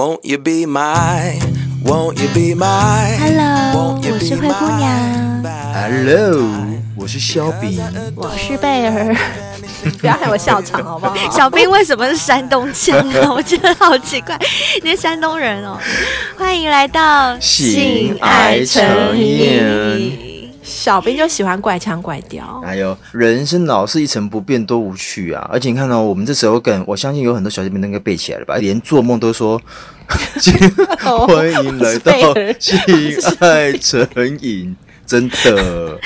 [0.00, 1.38] Won't you be my,
[1.84, 3.18] won't you be my?
[3.18, 5.42] Hello，我是灰姑娘。
[5.74, 6.48] Hello，
[6.96, 7.78] 我是萧莹。
[8.16, 9.14] 我是贝儿。
[10.00, 11.14] 不要害我笑场好不好？
[11.30, 13.28] 小兵为什么是山东腔呢？
[13.30, 14.38] 我觉得好奇怪，
[14.82, 15.78] 你是山东人哦。
[16.38, 18.82] 欢迎来到性爱成
[19.18, 20.29] 瘾。
[20.62, 25.48] 小兵就喜欢怪腔怪调，哎呦人生老是一成不变，多无趣啊！
[25.52, 28.56] 而且你看到、哦、我们这时候梗，我相信有很多小姐妹都应该背起来了吧？
[28.58, 29.60] 连做梦都说，
[31.26, 32.12] 欢迎来到
[32.58, 32.78] 性
[33.40, 34.06] 爱成
[34.40, 34.76] 瘾。
[35.06, 35.98] 真的，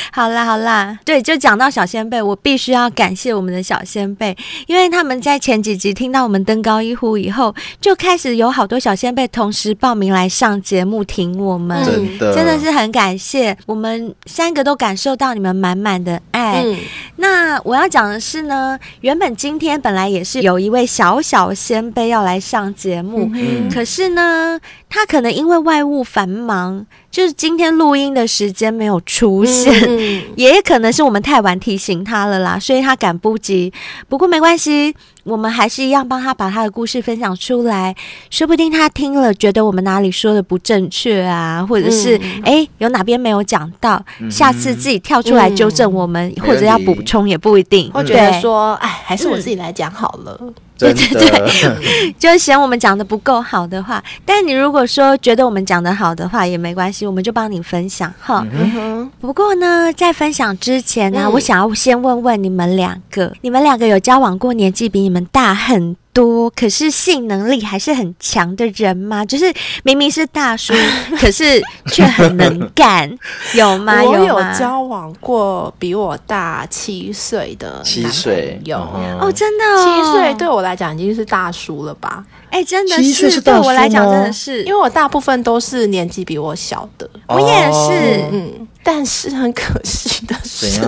[0.12, 4.36] 好啦好啦，对，就讲到小仙贝，我必须要感谢我们的小仙贝，
[4.66, 12.34] 因为他们在前几集听到我们登高一呼以后，就开始有好多小仙贝同时报名来上节目听我们，真的。
[12.34, 16.62] 真的是很感谢，我们三个都感受到你们满满的爱。
[16.64, 16.76] 嗯、
[17.16, 24.58] 那我要讲的是呢，原本今天本来也是有一位小小仙贝要来上节目，嗯、可是呢，
[24.90, 26.84] 他可能因为外务繁忙。
[27.10, 33.72] 就是今天录音的时间没有出现，嗯、 也可能是我们太晚提醒他了啦，所以他赶不及。
[34.08, 37.92] 不过没关系，我们还是一样帮他把他的故事分享出来，
[38.30, 47.90] 说不定他听了觉得我们哪里说的不正确啊，或者是哎、嗯欸、有哪边没有讲到，嗯、下次自己跳出来纠正我们，嗯、或者要补充也不一定。
[47.92, 50.40] 我觉得说，哎，还是我自己来讲好了。
[50.80, 58.46] 对对对， 就嫌我们讲的不够好的话，但你如果说觉得我们讲的好的话也没关系，我们就帮你分享哈。
[58.52, 69.24] 嗯、不过呢，在分享之前呢，嗯、我想要先问问你们两个，你们两个有交往过年纪比你们大很多，可是性能力还是很强的人吗？
[69.24, 69.50] 就是
[69.84, 70.74] 明明是大叔，
[71.18, 73.10] 可是却很能干，
[73.54, 74.02] 有吗？
[74.02, 78.76] 我有交往过比我大七岁的七岁有
[79.18, 82.22] 哦，真的哦，七岁对我来讲已经是大叔了吧？
[82.50, 88.68] 哎、欸，真的是，是对我来讲真的是，因为我大部分都是年纪比我小的，我也是，嗯。
[88.82, 90.80] 但是很可惜的是，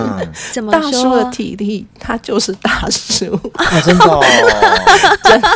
[0.51, 4.19] 怎样大叔的体力他就是大叔，啊、真的、哦，
[5.23, 5.47] 真的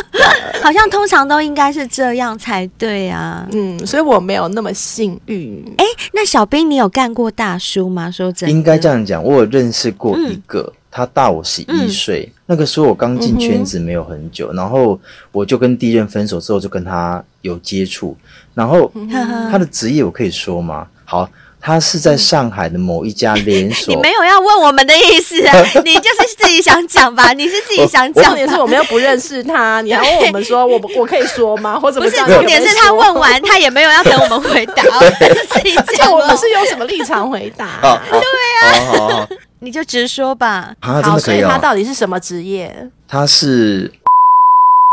[0.62, 3.46] 好像通常都应该是这样才对啊。
[3.52, 5.64] 嗯，所以我没有那么幸运。
[5.78, 8.08] 哎、欸，那小兵，你有干过大叔吗？
[8.08, 12.30] 说真的，应该这样讲，我有认识过一个，嗯、他大我十一岁。
[12.32, 14.98] 嗯、那个时候我刚进圈子没有很久，嗯、然后
[15.32, 18.16] 我就跟第一任分手之后就跟他有接触，
[18.54, 18.90] 然后
[19.50, 20.86] 他的职业我可以说吗？
[21.04, 21.28] 好。
[21.60, 23.92] 他是在上海的某一家连锁。
[23.94, 25.56] 你没有要问我们的意思啊？
[25.84, 27.32] 你就是自己想讲吧？
[27.32, 28.24] 你是自己想讲？
[28.24, 31.78] 重点是我们又不认识他，你还问我们说 我我可以说吗？
[31.78, 32.16] 或者不是？
[32.16, 34.82] 重点是他问完，他也没有要等我们回答，
[35.50, 36.10] 自己讲。
[36.10, 38.00] 我们是用什么立场回答？
[38.10, 38.20] 对
[38.62, 39.28] 啊，
[39.60, 40.72] 你就直说吧。
[40.80, 42.88] 好，所以他到底是什么职业？
[43.06, 43.90] 他是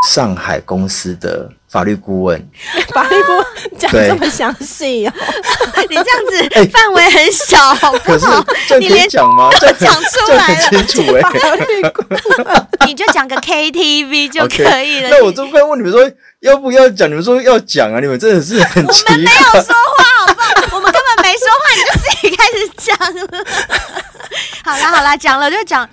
[0.05, 1.49] 上海公司的。
[1.67, 2.41] 法律顾问，
[2.93, 3.45] 法律顾问
[3.77, 5.11] 讲这么详细哦，
[5.89, 8.45] 你这样子 范围很小，好不好？
[8.79, 9.49] 你连讲吗？
[9.77, 11.21] 讲出来了，清楚哎。
[12.87, 15.09] 你就讲个 KTV 就可以了。
[15.09, 17.09] 那我这边问你们说要不要讲？
[17.09, 17.99] 你们说要讲啊？
[17.99, 19.13] 你们真的是很奇怪。
[19.13, 20.77] 我们没有说话，好不好？
[20.77, 22.14] 我们根本没说话，你就自己开
[22.45, 23.45] 始讲了。
[24.63, 25.87] 好啦好啦，讲了就讲。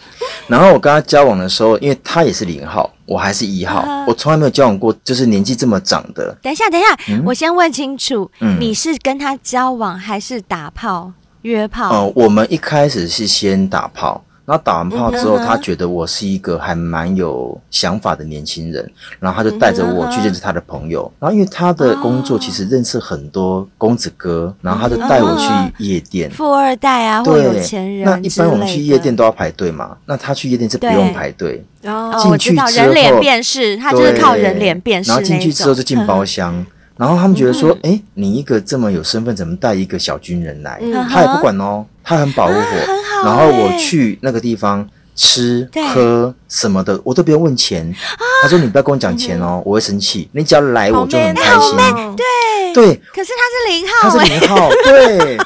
[0.47, 2.91] 然后我跟他交往的时候，因为他也是零号。
[3.05, 6.35] 我还是一号，啊、我从来没有交往过，就是年纪这么长的。
[6.41, 11.13] 等一下，等一下，嗯、我先问清楚，嗯、你是跟他交往还是打炮
[11.43, 11.91] 约炮？
[11.91, 14.25] 哦、呃，我们一开始是先打炮。
[14.45, 21.11] 然后打完炮之后，他觉得我是一个还蛮有想法的年轻人，然后他就带着我去认识他的朋友。
[21.21, 26.31] 然后因为他的工作其实认识很多公子哥，然后他就带我去夜店。
[26.31, 28.05] 富二代啊，或有钱人。
[28.05, 31.65] 那一般我们去夜店都要排队嘛，那他去夜店是不用排队。
[31.85, 35.11] 哦，进去之后人脸辨识，他就是靠人脸辨识。
[35.11, 36.65] 然后进去之后就进包厢。
[37.03, 40.81] 然后他们觉得说，哎，你一个这么有身份，怎么带一个小军人来？
[41.11, 43.25] 他也不管哦，他很保护我。
[43.25, 47.95] 然后我去那个地方吃喝什么的，我都不用问钱。
[48.43, 50.29] 他说：“你不要跟我讲钱哦，我会生气。
[50.33, 51.77] 你只要来，我就很开心。”
[52.17, 52.97] 对对。
[53.15, 55.39] 可是他是零号，他是零号，对，对，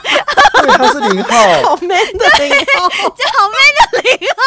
[0.78, 1.36] 他是零号，
[1.70, 4.42] 好 man 的零号，就好 man 的零号。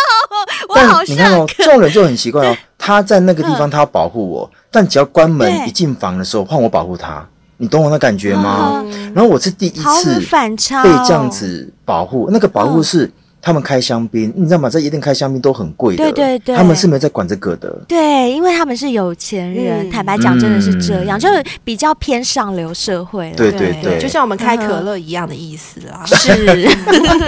[0.69, 2.57] 我好你看哦，这种人就很奇怪哦。
[2.77, 4.50] 他在那个地方，他要保护我。
[4.72, 7.27] 但只要关门一进房的时候，换我保护他，
[7.57, 8.83] 你懂我那感觉吗？
[9.13, 14.69] 然后我是第一次被这样子保护，那个保护是他们开香槟，你知道吗？
[14.69, 26.69] 在夜店开香槟都很贵的，对对对，他们是没有在管这个的，对，因为他们是有钱人，嗯、坦白讲真的是这样，嗯、就是比较偏上流社会了，对对对，就像我们开可乐一样的意思啊， 是。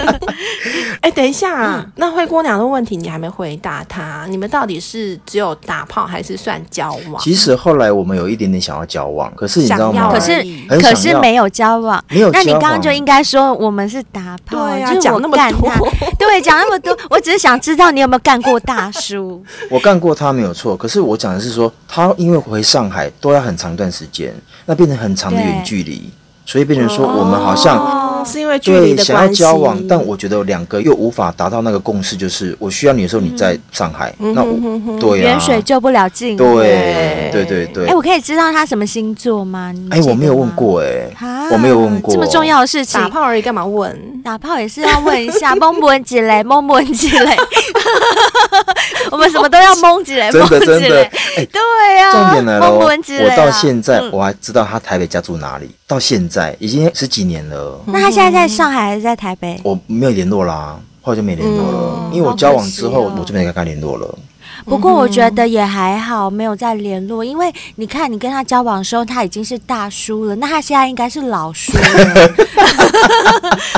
[1.00, 7.20] 哎，等一下，啊，嗯、那灰姑娘的问题你还没回答她，你们到底是只有打炮还是算交往？
[7.20, 10.12] 其实后来我们有一点点想要交往，可是你知道吗？
[10.12, 12.44] 可是可是没有交往，没有交往。
[12.46, 15.88] 那你刚刚就应该说我们是打炮，对啊，讲那么多，
[16.18, 19.42] 对，讲那么多，我只是想知道你有没有干过大叔。
[19.70, 24.34] 我干过他没有错，可是我讲的是说他因为回上海都要很长一段时间，
[24.66, 26.10] 那变成很长的远距离，
[26.46, 28.11] 所以变成说我们好像。
[28.22, 37.84] 哦是因为距离的关系，想要交往，但我觉得两个又无法达到那个共识，就是我需要你的时候你在上海，嗯、那我对啊，远水救不了近，对对对对。
[37.86, 39.74] 哎、欸，我可以知道他什么星座吗？
[39.90, 43.98] 哎、欸，我没有问过、欸，哎、啊，我没有问过，这么重要的事情，打炮而已，干嘛问？
[44.22, 46.42] 打炮也是要问一下， 蒙不问几雷？
[46.44, 47.36] 蒙不问几嘞？
[49.10, 50.30] 我们什么都要蒙起来？
[50.30, 51.02] 真的真的，
[51.36, 57.80] 哎，对呀，重点来了，我到现在我还知道他台北家住哪里，到现在已经十几年了。
[57.86, 59.60] 那他现在在上海还是在台北？
[59.64, 64.18] 我没有联络啦，后来就没联络了，因为我交往之后我就没跟他联络了。
[64.64, 71.82] 不过我觉得也还好，没有再联络，因为你看你跟他交往的时候他已经是大叔了，那他现在应该是老叔了。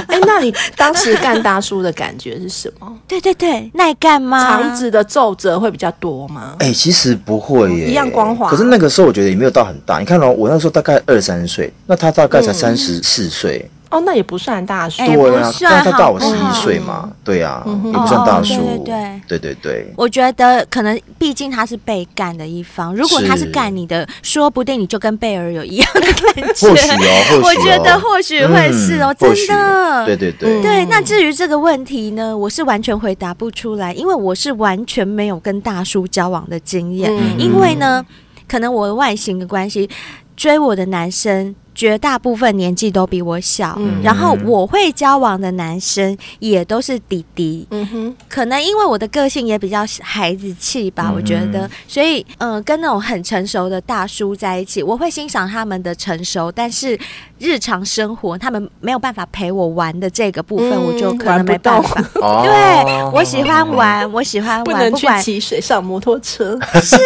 [0.09, 2.97] 哎，那你当时干大叔的感觉是什么？
[3.09, 4.47] 对对对，耐干吗？
[4.47, 6.55] 肠子的皱褶会比较多吗？
[6.59, 8.51] 哎，其实不会耶，一样光滑。
[8.51, 13.69] 可是那个时候我觉得也没有到很大，你看哦，我那时候大概二三岁，那他大概才三十四岁。
[13.95, 19.93] 哦，那也不算大叔，对啊，但他大我十一岁嘛，对啊，也不算大叔，对对对对。
[19.97, 26.69] 我觉得可能毕竟他是被干的一方，如果他是干你的，说不定你就跟贝尔有一样的感觉。
[26.69, 30.07] 或许哦， 我觉得或许会是哦，真的。
[30.07, 30.85] 对对对对。
[30.87, 38.05] 那至于这个问题呢，我是完全回答不出来，因为我是完全没有跟大叔交往的经验，因为呢，
[38.49, 39.89] 可能我的外形的关系，
[40.37, 41.55] 追我的男生。
[41.75, 56.99] 绝大部分年纪都比我小，嗯、然后我会交往的男生也都是弟弟，嗯哼，可能因为我的个性也比较孩子气吧，嗯、我觉得，所以，嗯、呃，跟那种很成熟的大叔在一起，我会欣赏他们的成熟，但是
[57.39, 62.01] 日常生活他们没有办法陪我玩的这个部分，嗯、我就可能没办法。
[62.15, 66.97] 对，我喜欢玩，我喜欢玩，不能 去骑水上摩托车，是，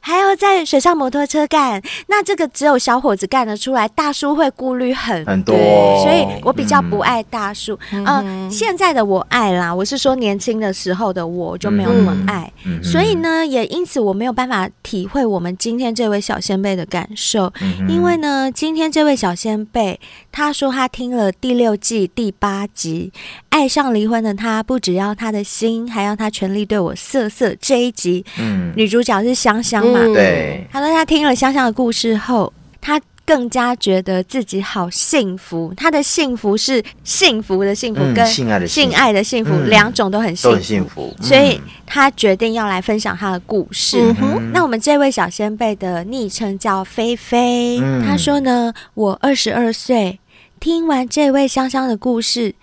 [0.00, 5.56] 还要在水上摩托车干，那这个只有小伙子干得出来，大叔会顾虑很很多，
[6.02, 7.78] 所以我比较不爱大叔。
[7.90, 19.98] 嗯、呃，现在的我爱啦，我是说年轻的时候的我就没有那么爱，嗯、所以呢，也因此我没有办法体会我们今天这位小先辈的感受，嗯、因为呢，今天这位小先辈
[20.30, 23.10] 他说他听了第六季第八集，
[23.48, 27.54] 爱上离婚的他不只要他的心，还要他全力对我色色。
[27.58, 30.00] 这一集，嗯，女主角是香香嘛？
[30.02, 33.00] 嗯、对，他说他听了香香的故事后，他。
[33.24, 44.14] 更加觉得自己好幸福，他的幸福是幸福的幸福，跟性爱的性爱的幸福两种都很幸福，幸福，所以他决定要来分享他的故事。
[44.20, 50.18] 嗯、那我们这位小先辈的昵称叫菲菲，嗯、他说呢，我二十二岁，
[50.58, 52.54] 听完这位香香的故事。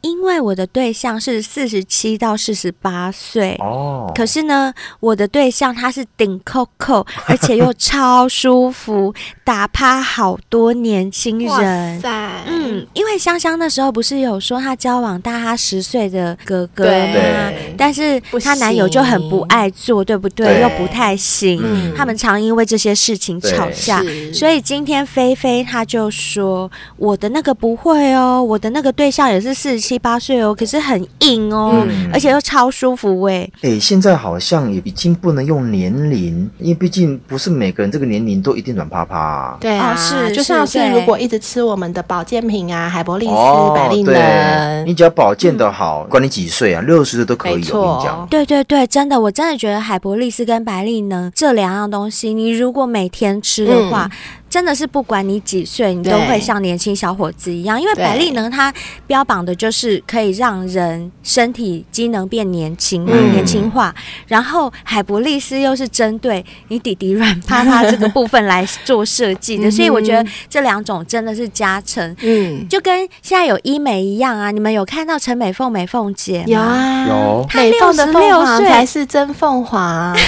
[0.00, 9.12] 因为我的对象是四十七到四十八岁哦，可是呢，我的对象他是顶扣扣， 而且又超舒服，
[9.44, 11.48] 打趴好多年轻人。
[11.48, 17.52] 哇塞，嗯，因为香香那时候不是有说她交往大她十岁的哥哥吗？
[17.76, 20.46] 但是她男友就很不爱做，对不对？
[20.46, 24.02] 对又不太行，嗯、他们常因为这些事情吵架。
[24.32, 33.50] 所以今天菲菲她就说：“我的那个不会哦，我的那个对象也是四十七。”八岁哦，可是很硬哦，嗯、而且又超舒服喂。
[33.62, 39.56] 哎、欸，现在好像也已经不能用年龄，因为毕竟不是每个人这个年龄都一定软趴趴、啊。
[39.60, 47.60] 对啊，是，就像是如果一直吃我们的保健品啊，海博利斯、哦、百利能，你只要保健的好，嗯、管你几岁啊，六十岁都可以。
[47.60, 54.08] 错我跟你讲，对对对，真的，我真的觉得海博利斯跟百利能这两样东西，你如果每天吃的话。
[54.12, 54.16] 嗯
[54.50, 57.80] 真的是不管你几岁，你都会像年轻小伙子一样。
[57.80, 58.72] 因为百丽能它
[59.06, 63.94] 标榜的就是可以让人身体机能变年轻、嗯、年轻化。
[64.26, 72.16] 然后海博利斯又是针对你底底软趴趴这个部分来做设计的，所以我觉得这两种真的是加成。
[72.20, 76.44] 嗯，就跟现在有医美一样啊，你们有看到陈美凤美凤姐吗？
[76.46, 77.46] 有啊，有。
[77.54, 80.16] 美凤的凤凰才是真凤凰。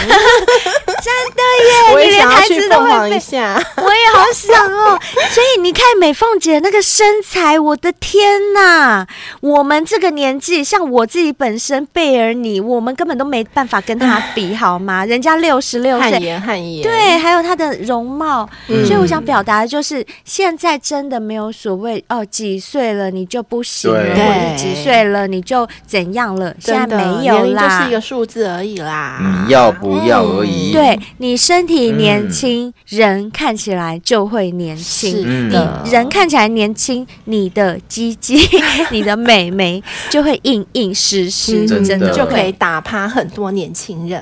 [1.00, 1.94] 真的耶！
[1.94, 3.54] 我也你连台想要去词都会背凤凰一，下。
[3.76, 4.98] 我也好想哦。
[5.30, 9.06] 所以你看美凤姐那个身材，我的天呐！
[9.40, 15.04] 我们这个年纪，像我自己本身贝尔你，我们根本都没办法跟她比，好吗？
[15.04, 18.48] 人家六十六岁，汗颜汗颜，对，还有她的容貌。
[18.68, 29.44] 嗯所以我想表达的就是，现在真的没有所谓哦，几岁了你就不行了，对或者几岁了你就怎样了，现在没有啦，就是一个数字而已啦。
[29.46, 30.72] 你要不要而已。
[30.72, 35.10] 对你身体年轻，人看起来就会年轻。
[35.10, 35.50] 是嗯，
[35.90, 38.38] 人看起来年轻，你的鸡鸡、
[38.90, 44.20] 你的美眉就会硬硬实实，嗯真的的就可以打趴很多年轻人。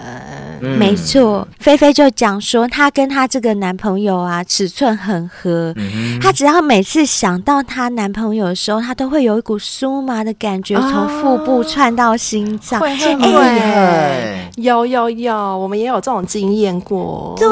[0.60, 5.72] 嗯没错，菲菲就讲说，她跟她这个男朋友啊，尺寸很合。
[5.76, 12.80] 嗯她只要每次想到她男朋友的时候，她都会有一股酥麻的感觉，从腹部窜到心脏。
[12.80, 17.34] 会会这么厉会，害，有有有，我们也有这种经验过。
[17.38, 17.46] 对，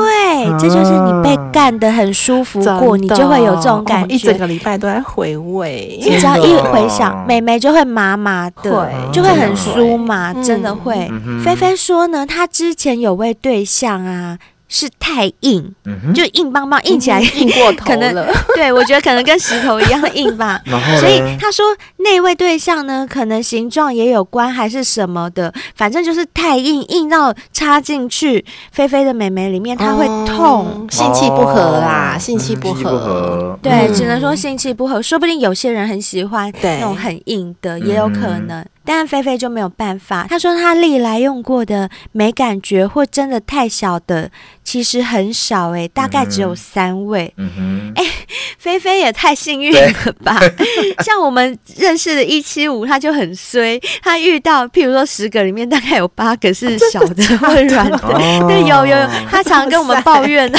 [0.58, 4.36] 这就是你被干的很舒服过，你就会有这种感哦一整。
[4.38, 5.98] 个礼拜都在回味。
[6.02, 11.10] 你只要一回想，的美眉就会麻麻的，就会很酥麻，真的会。
[11.44, 18.26] 菲菲说呢，她之前有位对象啊，是太硬，嗯，就硬邦邦，硬起来硬过 头可能了。
[18.54, 20.60] 对，我觉得可能跟石头一样硬吧。
[20.66, 21.64] 然后所以他说
[21.98, 30.66] 那位对象呢，可能形状也有关，还是什么的，反正就是太硬，硬到插进去菲菲的美眉里面，她会痛。
[30.74, 33.58] 嗯性气不合啦，哦性气不嗯性气不合。
[33.62, 38.64] 对，嗯只能说性气不合，说不定有些人很喜欢那种很硬的，也有可能。
[38.86, 40.26] 但菲菲就没有办法。
[40.28, 44.30] 她说她历来用过的没感觉或真的太小的，
[44.64, 47.32] 其实很少诶、大概只有三位。
[47.36, 48.04] 嗯哼，哎
[48.58, 50.40] 菲菲也太幸运了吧！
[51.04, 57.96] 像我们认识的一七五，他就很衰，他遇到譬如说十个里面大概有八个是小的或软的。
[57.98, 60.58] 哦对，有有有，他 常跟我们抱怨呢、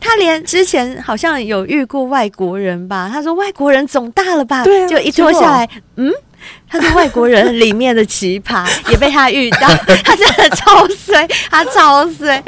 [0.00, 6.12] 他连之前好像有遇过外国人吧，他说外国人总大了吧，对啊就一脱下来，嗯。
[6.68, 9.68] 他是外国人里面的奇葩，也被他遇到，
[10.04, 12.42] 他真的超衰，他超衰，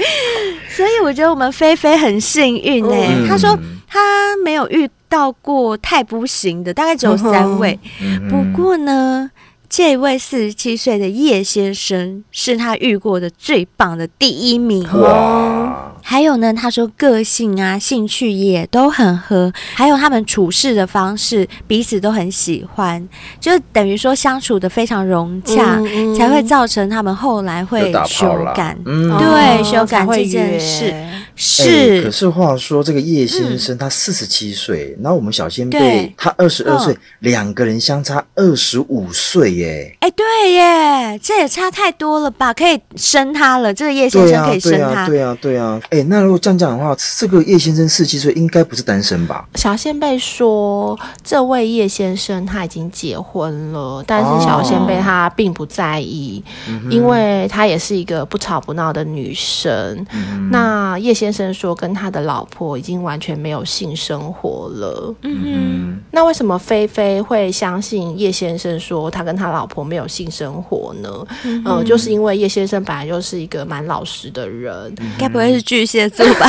[0.68, 3.28] 所以我觉得我们菲菲很幸运哎、嗯。
[3.28, 7.78] 他说他没有遇到过太不行的，大概只有三位。
[8.00, 9.30] 嗯不过呢，
[9.68, 14.82] 这位四十七岁的叶先生是他遇过的最棒的第一名。
[15.00, 23.08] 哇，还有呢，他说个性啊、兴趣也都很合，还有他们处事的方式，彼此都很喜欢，
[23.40, 28.76] 就等于说相处的非常融洽，嗯嗯才会造成他们后来会修改。
[28.84, 39.96] 嗯对哦修改这件事哎是，可是话说，这个叶先生他四十七岁，然后我们小仙对贝他二十二岁嗯，两个人相差二十五岁耶。
[40.00, 42.52] 哎，对耶，这也差太多了吧？
[42.54, 45.06] 可以生他了，这个叶先生可以，生他。
[45.08, 45.93] 对啊，对啊，对啊。
[45.94, 49.46] 哎，那如果这样讲的话，这个叶先生四十七岁应该不是单身吧？
[49.54, 56.42] 小仙贝说，这位叶先生他已经结婚了，但是小仙贝他并不在意，
[56.90, 60.04] 因为他也是一个不吵不闹的女生。
[60.50, 65.14] 那叶先生说，跟他的老婆已经完全没有性生活了。
[65.22, 71.08] 嗯那为什么菲菲会相信叶先生说他跟他老婆没有性生活呢？
[71.44, 76.48] 嗯、呃，就是因为叶先生本来就是一个蛮老实的人，该不会是巨蟹座吧？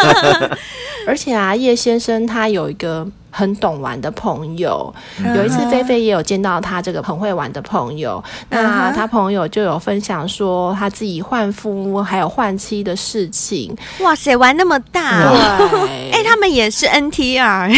[1.08, 4.92] 而且啊，叶先生他有一个很懂玩的朋友。
[5.18, 8.22] 嗯有一次，菲菲也有见到他这个很会玩的朋友。
[8.50, 13.74] 那他朋友就有分享说他自己换夫还有换妻的事情。
[14.00, 15.32] 哇塞，玩那么大、
[16.12, 17.68] 哎、他们也是 NTR，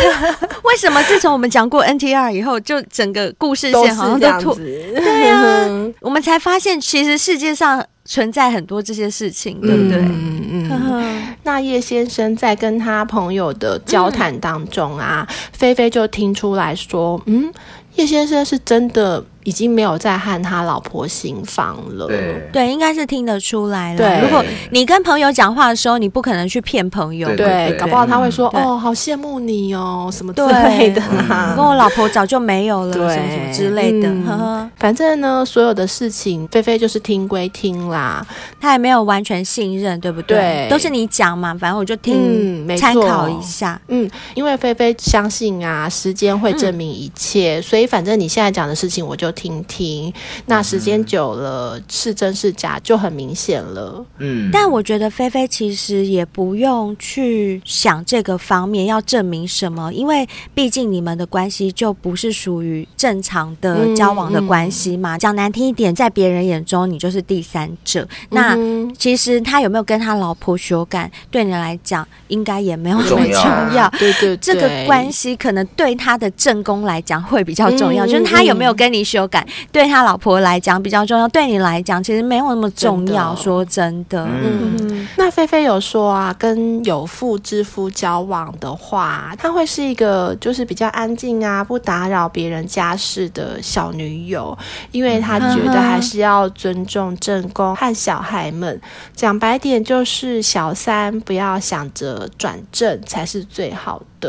[0.62, 4.92] 为什么自从我们讲过 NTR 以后，就整个故事线好像是这都突，样子。
[4.94, 9.98] 对啊，我们才发现其实世界上存在很多这些事情，对不对？
[9.98, 11.36] 嗯嗯嗯。
[11.42, 17.52] 那叶先生在跟他朋友的交谈当中啊，嗯、菲菲就听出来说，嗯，
[17.96, 19.22] 叶先生是真的。
[19.48, 22.06] 已经没有再和他老婆行房了。
[22.06, 23.96] 对对，应该是听得出来了。
[23.96, 27.28] 对如果你跟朋友讲话的时候，你不可能去骗朋友。
[27.28, 34.08] 对对，搞不好他会说：“哦，好羡慕你哦，什么之类的啦。”跟我老婆早就没有了，对什么什么之类的。
[34.10, 38.26] 嗯呵呵，反正呢，所有的事情，菲菲就是听归听啦。
[38.60, 40.36] 他也没有完全信任，对不对？
[40.36, 43.80] 对都是你讲嘛，反正我就听嗯没错参考一下。
[43.88, 50.12] 嗯，因为菲菲相信啊，时间会证明一切，嗯、所以反正你现在讲的事情我就听听。
[50.46, 54.04] 那时间久了，是真是假就很明显了。
[54.18, 65.16] 嗯，但我觉得菲菲其实也不用去想这个方面要证明什么，因为毕竟你们的关系就不是属于正常的交往的关系嘛。
[65.16, 68.06] 讲、嗯嗯、难听一点，在别人眼中你就是第三者。
[68.30, 68.56] 那
[68.98, 73.88] 其实他有没有跟他老婆修改，对你来讲应该也没有那么重要。
[73.98, 83.34] 对对，这个关系可能对他的正宫来讲会比较重要，就是他有没有跟你修改，对他老婆来讲比较重要，对你来讲其实没有那么重要。
[83.34, 94.56] 说真的，嗯，那菲菲有说啊，跟有妇之夫交往的话，她会是一个就是比较安静啊，不打扰别人家事的小女友，
[94.92, 98.80] 因为她觉得还是要尊重正宫和小孩们。
[99.14, 104.28] 讲白点就是小三不要想着转正才是最好的。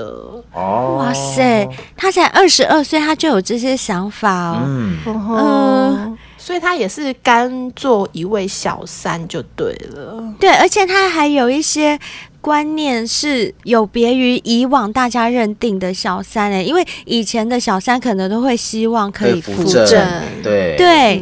[0.53, 4.61] 哦，哇塞，他才二十二岁，他就有这些想法哦。
[4.65, 4.97] 嗯。
[5.05, 11.99] 呃所以他也是甘做一位小三就对了，对，而且他还有一些。
[12.41, 21.21] 观念是有别于以往大家认定的小三诶、欸，因为以前的小三可能都会希望可以扶正，对对，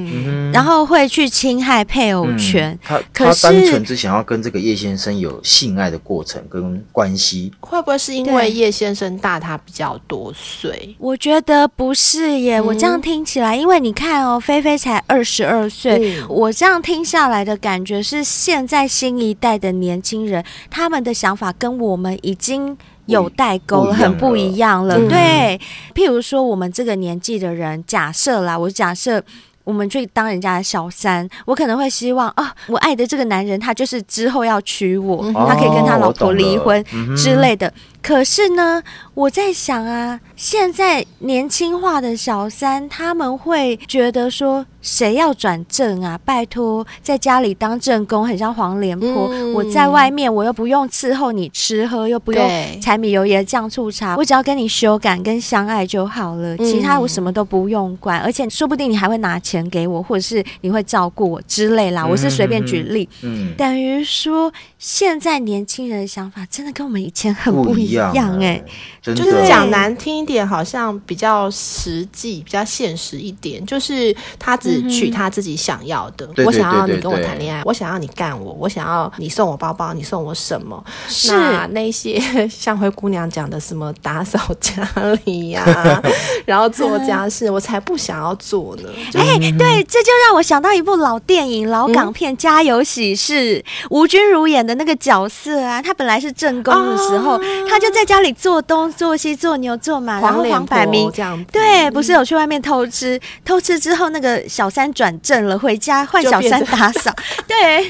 [0.54, 2.72] 然后会去侵害配偶权。
[2.72, 10.96] 嗯、他他单纯只想要跟这个叶先生有性爱的过程跟关系，会不会是因为叶先生大他比较多岁？
[11.00, 21.07] 我觉得不是耶，我这样听起来，因为你看哦，菲菲才二十二岁，我这样听下来的感觉是，现在新一代的年轻人他们。
[21.08, 25.00] 的想法跟我们已经有代沟了，很不一样了。
[25.08, 25.60] 对，
[25.96, 29.24] 譬如说我们这个年纪的人，假设啦，我假设
[29.64, 36.84] 我们去当人家的小三，我可能会希望啊，我爱的这个男人，他就是之后要娶我，他可以跟他老婆离婚
[37.16, 37.72] 之类的。
[38.01, 38.82] 可是呢，
[39.13, 46.18] 我在想啊，现在年轻化的小三，他们会觉得说，谁要转正啊？
[46.24, 49.27] 拜托，在家里当正宫，很像黄脸婆。
[49.32, 58.22] 嗯、我在外面，我又不用伺候你吃喝，又不用柴米油盐酱醋茶，我只要跟你修改跟相爱就好了，其他我什么都不用管。
[58.22, 62.06] 嗯、而且说不定你还会拿钱给我，或者是你会照顾我之类啦。
[62.06, 68.13] 我是随便举例，嗯嗯、等于说现在年轻人的想法真的跟我们以前很不一样。
[68.13, 68.63] 样哎，
[69.01, 73.65] 就是讲难听一点，好像比较实际、比较现实一点。
[73.65, 76.29] 就是他只娶他自己想要的。
[76.46, 80.84] 我想要你跟我谈恋爱，我想要你干我，我想要你送我包包，你送我什么？
[81.07, 84.88] 是那那些 像灰姑娘讲的什么打扫家
[85.25, 86.01] 里呀，
[86.46, 88.89] 然后做家事，我才不想要做呢。
[89.15, 93.59] 哎，对，这就让我想到一部老电影、老港片《家有喜事》，
[93.90, 97.88] 吴君如演的那个角色啊，他本来是正宫的时候，他就。
[97.88, 107.16] 就在家里做东做西做牛做马，然后黄百鸣这样对，不是有去外面偷吃，偷吃之后那个小三转正了，回家换小三打扫。
[107.48, 107.90] 对，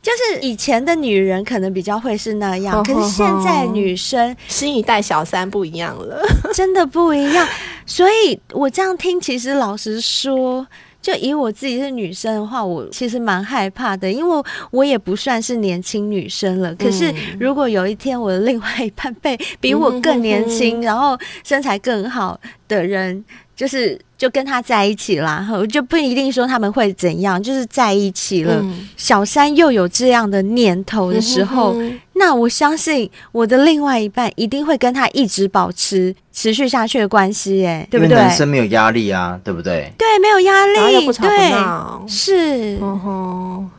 [0.00, 7.46] 就是以前的女人可能比较会是那样，可是现在女生新一代小三不一样了， 真的不一样。
[7.84, 10.66] 所以我这样听，其实老实说。
[11.04, 16.74] 就以我自己是女生的话，我其实蛮害怕的，因为我也不算是年轻女生了。
[16.76, 21.14] 可是如果有一天我的另外一半被比我更年轻，然后
[21.44, 23.22] 身材更好的人，
[23.54, 28.62] 就是就跟他在一起啦，我就不一定说他们会怎样，就是在一起了。
[28.96, 31.76] 小三又有这样的念头的时候，
[32.14, 36.14] 那我相信我的另外一半一定会跟他一直保持。
[36.36, 38.16] 持续下去的关系，哎，对不对？
[38.16, 39.92] 男生没有压力啊，对不对？
[39.96, 42.76] 对，没有压力，又不吵不闹，是。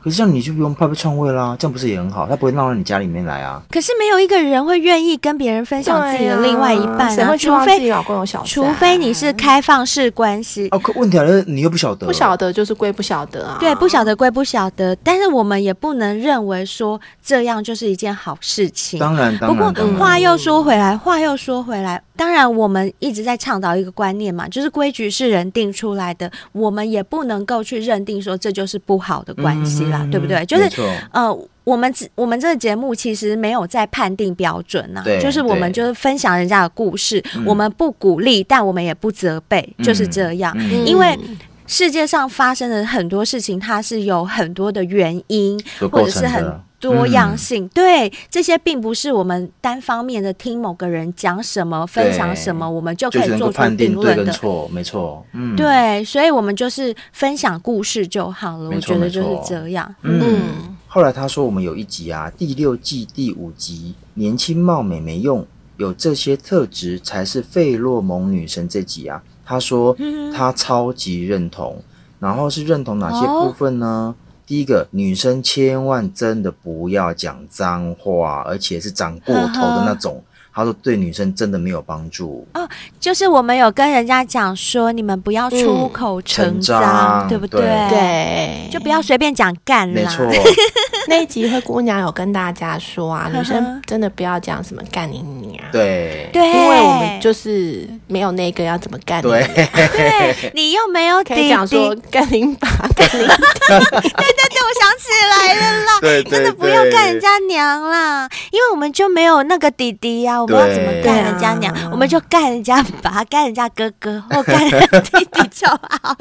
[0.02, 2.26] 可是这样你就不用怕被篡位啦，这样不是也很好？
[2.26, 3.62] 他不会闹到你家里面来啊。
[3.70, 10.70] 可是没有一个人会愿意跟别人分享自己的另外一半啊，除非老公有小三，除非你是开放式关系。
[10.70, 13.58] 哦，可问题来了，你又不晓得，不晓得就是归不晓得啊。
[13.60, 18.98] 对，不晓得归不晓得，但是我们也不能认为说这样就是一件好事情。
[18.98, 19.74] 当然，当然。
[19.74, 23.26] 不过话又说回来，话又说回来，当然我们一直。
[23.26, 30.46] 在倡导一个观念嘛，就是规矩是人定出来的，我们也不能够去认定说这就是不好的关系啦，嗯、对不对？
[30.46, 31.36] 就是错呃，
[31.66, 41.20] 我们我们这个节目其实没有在判定标准呐、啊，就是我们就是分享人家的故事，我们不鼓励，但我们也不责备，嗯、就是这样，嗯、因为
[41.68, 45.60] 世界上发生的很多事情，它是有很多的原因，
[45.92, 46.62] 或者是很。
[46.78, 54.32] 多样性，嗯、对这些并不是我们单方面的听某个人讲什么、分享什么，我们就可以做出定论的。
[54.32, 55.26] 错，没错。
[55.34, 58.70] 嗯，对，所以我们就是分享故事就好了。
[58.70, 59.96] 我觉得就是这样。
[60.04, 68.66] 嗯，嗯，后来他说，我们有一集啊，第六季第五集，年轻貌美没用，有这些特质才是费洛蒙女神。
[68.70, 69.22] 这集啊。
[69.44, 69.94] 他说
[70.34, 71.84] 他超级认同，
[72.18, 73.86] 然后是认同哪些部分呢？
[73.86, 74.16] 哦、
[74.48, 80.14] 第一个，女生千万真的不要讲脏话，而且是讲过头的那种。
[80.14, 80.24] 呵呵
[80.56, 82.66] 他说：“对女生真的没有帮助哦，
[82.98, 87.60] 就是我们有跟人家讲说，你们不要出口成脏，嗯、对不对？
[87.90, 90.02] 对，就不要随便讲干啦。
[90.02, 90.26] 没错，
[91.10, 95.62] 那一集灰姑娘有跟大家说啊， 女生真的不要讲什么干你娘。
[95.74, 99.28] 对，对，因为我们就是没有那个要怎么干你。
[99.28, 99.44] 对，
[99.76, 103.28] 对你又没有可以讲说干你爸，干你。
[103.28, 111.74] 对对对，我想起来了啦，对，对，对，真的不要干人家娘啦，因为我们就没有那个弟弟呀、啊。”我们要怎么干人家娘？
[111.74, 116.16] 啊、我们就干人家爸，干人家哥哥，或干人家弟弟就好。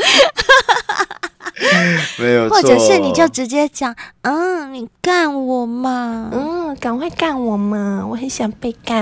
[2.55, 8.97] 或者是你就直接讲，嗯，你干我嘛，嗯，赶快干我嘛，我很想被干，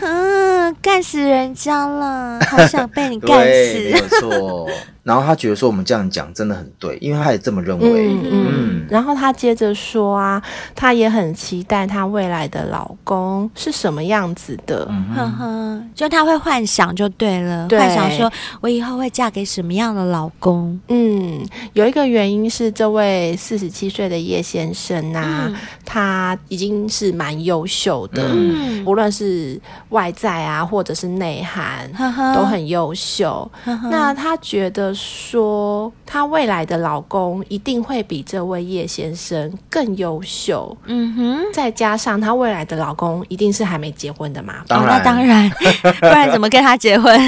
[0.00, 3.74] 嗯， 干死人家了，好想被你干死。
[3.74, 4.66] 没有错。
[5.04, 8.08] 然后他觉得说我们这样讲真的很对，因为他也这么认为。
[8.08, 10.42] 嗯，嗯，然后他接着说啊，
[10.74, 14.86] 他也很期待他未来的老公是什么样子的。
[14.88, 20.80] 嗯哼哼，就他会幻想就对了，对，幻想说我以后会嫁给什么样的老公。
[20.88, 32.34] 嗯，有一个原因是这位四十七岁的叶先生啊，嗯、他已经是蛮优秀的，嗯，无论是外在啊，或者是内涵，呵呵。
[32.34, 33.50] 都很优秀。
[33.64, 33.88] 呵呵。
[33.90, 34.94] 那他觉得。
[34.94, 45.50] 说他未来的老公一定会比这位叶先生更优秀，嗯哼，再加上他未来的老公一定是还没结婚的嘛，当然，哦、那当然，
[46.00, 47.18] 不然怎么跟他结婚？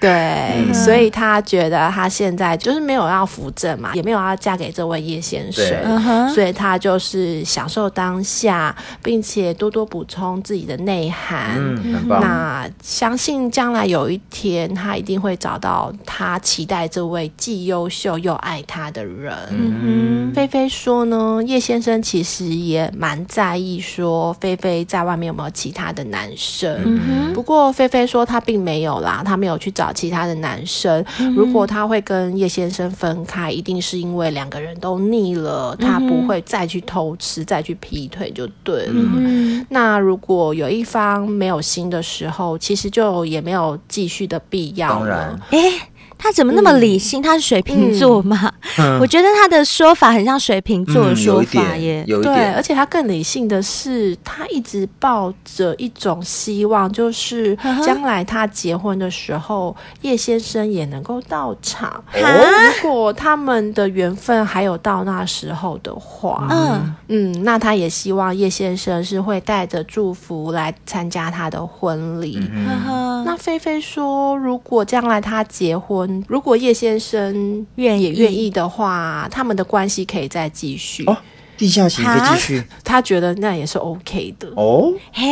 [0.00, 5.64] 对，嗯、所以他觉得他现在就是没有要扶正嘛，也没有要嫁给这位叶先生，
[6.34, 11.56] 所以他就是享受当下，并且多多补充自己的内涵。
[11.58, 20.30] 嗯，那相信将来有一天，他一定会找到他期待这位既优秀又爱他的人，嗯。
[20.30, 31.04] 哼，菲菲说呢，叶先生其实也蛮在意说菲菲在外面有没有其他的男生，嗯，不过菲菲说他并没有啦，他没有去找其他的男生。
[31.18, 38.92] 嗯，如果他会跟叶先生分开，一定是因为两个人都腻了，他不会再去偷吃，再去劈腿就对了。
[38.94, 45.00] 嗯，那如果有一方没有心的时候，其实就也没有继续的必要了。
[45.00, 45.89] 当然，欸
[46.22, 47.20] 他怎么那么理性？
[47.20, 48.52] 嗯、他是水瓶座嘛？
[48.78, 52.04] 嗯、 我觉得他的说法很像水瓶座的说法耶。
[52.06, 61.90] 对，而且他更理性的是，他一直抱着一种希望，就是将来他结婚的时候，叶先生也能够到场。
[62.12, 62.20] 哦、
[62.82, 72.38] 如果他们的缘分还有到那时候的话，嗯嗯，那他也希望叶先生是会带着祝福来参加他的婚礼。
[72.52, 81.04] 嗯、那菲菲说，如果将来他结婚，如果叶先生愿也愿意的话，他们的关系可以再继续。
[81.06, 81.16] 哦，
[81.56, 84.48] 地下情可以继续，他觉得那也是 OK 的。
[84.56, 85.26] 哦，嘿，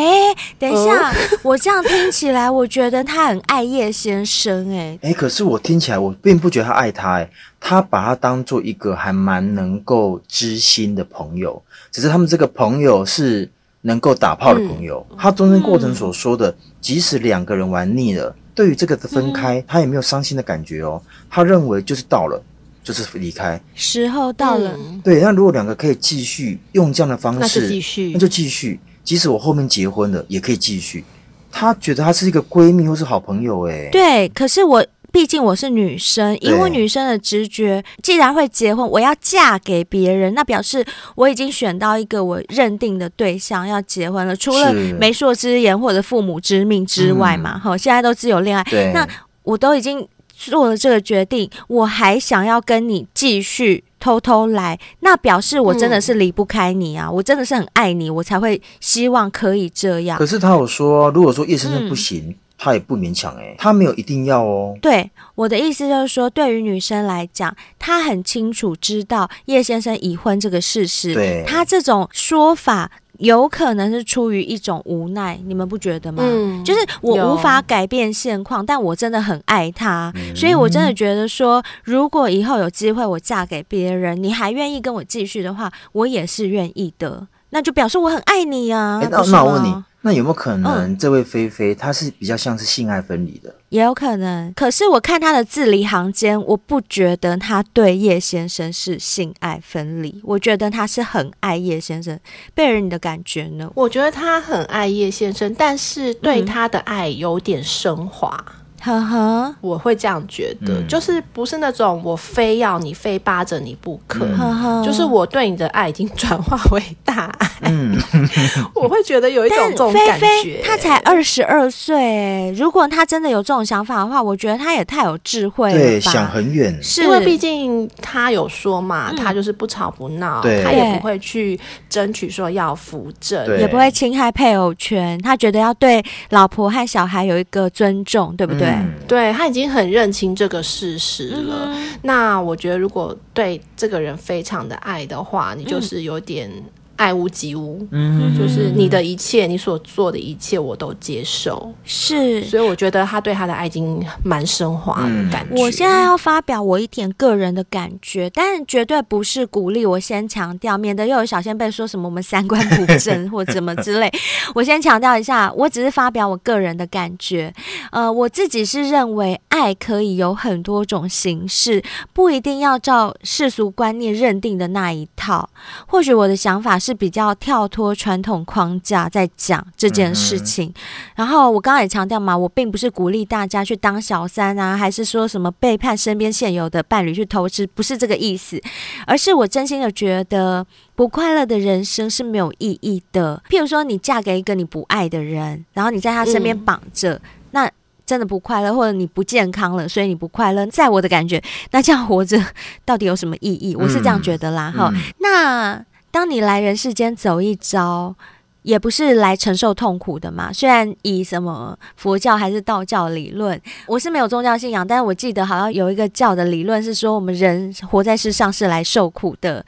[0.59, 1.13] 等一下，
[1.43, 4.71] 我这样听起来，我觉得他很爱叶先生。
[4.71, 7.15] 哎，哎，可是我听起来，我并不觉得他爱他。
[7.15, 15.05] 哎，他把他当做一个还蛮能够知心的朋友，只是他们这个朋友是能够打炮的朋友。
[15.11, 18.35] 嗯、他中间过程所说的，嗯、即使两个人玩腻了。
[18.59, 21.01] 对于这个的分开，嗯、他也没有伤心的感觉哦。
[21.31, 22.43] 他认为就是到了，
[22.83, 24.75] 就是离开时候到了。
[24.77, 28.81] 嗯、对，那如果两个可以继续用这样的方式，那就继续，那就继续。
[29.05, 31.05] 即使我后面结婚了，也可以继续。
[31.53, 34.29] 她觉得她是一个闺蜜或是好朋友，哎，对。
[34.31, 34.85] 可是我。
[35.11, 40.85] 毕竟我是女生，以我女生的直觉，既然会结婚，我要嫁给别人，那表示
[41.17, 44.37] 我已经选到一个我认定的对象要结婚了。
[44.37, 49.09] 除了媒妁之言或者父母之命之外嘛，哈、嗯，现在都自由恋爱，对那
[49.45, 60.19] 我都已经做了这个决定，我还想要跟你继续偷偷来，那表示我真的是离不开你啊，嗯、我真的是很爱你，我才会希望可以这样。
[60.19, 62.25] 可是他有说，如果说叶先生不行。
[62.29, 64.77] 嗯他也不勉强哎，他没有一定要哦。
[64.83, 71.15] 对，我的意思就是说，对于女生来讲，她很清楚知道叶先生已婚这个事实。
[71.15, 76.23] 对，他这种说法有可能是出于一种无奈，你们不觉得吗？
[76.27, 87.27] 嗯，就是我无法改变现况，但我真的很爱他，嗯、所以我真的觉得说，如果以后有机会我嫁给别人，你还愿意跟我继续的话，我也是愿意的。
[87.51, 89.01] 那就表示我很爱你啊。
[89.03, 89.85] 那那我问你。
[90.01, 93.53] 那有没有可能，这位菲菲她是比较像是性爱分离的？
[93.71, 94.53] 也有可能。
[94.55, 100.21] 可是我看她的字里行间，我不觉得她对叶先生是性爱分离。
[100.25, 102.19] 我觉得她是很爱叶先生。
[102.55, 103.71] 贝尔，你的感觉呢？
[103.75, 108.43] 我觉得她很爱叶先生，但是对他的爱有点升华。
[108.81, 117.51] 呵呵，我会这样觉得，嗯、就是不是那种我非要你非扒着你不可，嗯、就是我对你的爱已经转化为大爱。
[117.63, 117.97] 嗯，
[118.75, 120.27] 我会觉得有一种这种感觉。
[120.27, 125.79] 菲菲他才二十二岁，如果他真的有这种想法的话，我觉得他也太有智慧了。
[125.79, 126.77] 对，想很远。
[126.83, 135.21] 是因为毕竟他有说嘛，嗯、他就是不吵不闹，对他也不会去争取说要扶正，也不会侵害配偶权。
[135.21, 138.69] 他觉得要对老婆和小孩有一个尊重，对不对？
[138.69, 141.69] 嗯对，他已经很认清这个事实了。
[141.69, 146.51] 嗯、那我觉得，如果对这个人非常的爱的话，你就是有点。
[146.99, 151.73] 爱屋及乌，嗯，就是你的一切，你所做的一切，我都接受。
[151.85, 155.63] 是，所以我觉得他对他的爱已经蛮升华的感觉。
[155.63, 159.87] 我现在要发表我一点个人的感觉，但绝对不是鼓励。
[159.87, 164.11] 我先强调，免得又有小仙贝说什么我们三观不正或怎么之类。
[164.57, 167.55] 我先强调一下，我只是发表我个人的感觉。
[167.93, 171.81] 呃，我自己是认为爱可以有很多种形式，
[172.13, 175.49] 不一定要照世俗观念认定的那一套。
[175.87, 176.88] 或许我的想法是。
[176.89, 180.75] 是比较跳脱传统框架在讲这件事情，嗯、
[181.17, 188.59] 然后我刚刚也强调嘛，我并不是鼓励大家去当小三啊，还是说什么背叛身边现有的伴侣去偷吃，不是这个意思，
[189.07, 193.43] 而是我真心的觉得不快乐的人生是没有意义的。
[193.51, 197.21] 譬如说，你嫁给一个你不爱的人，然后你在他身边绑着，嗯、
[197.51, 197.71] 那
[198.07, 200.65] 真的不快乐，或者你不健康了，所以你不快乐。
[200.69, 202.43] 在我的感觉，那这样活着
[202.87, 203.77] 到底有什么意义？
[203.77, 204.73] 我是这样觉得啦。
[204.75, 205.85] 哈、嗯，那。
[206.11, 208.15] 当你来人世间走一遭，
[208.63, 210.53] 也不是来承受痛苦的嘛。
[210.53, 219.65] 虽然以什么佛教还是道教理论，我是没有宗教信仰，但是我记得好像有一个教的理论是说，我们人活在世上是来受苦的。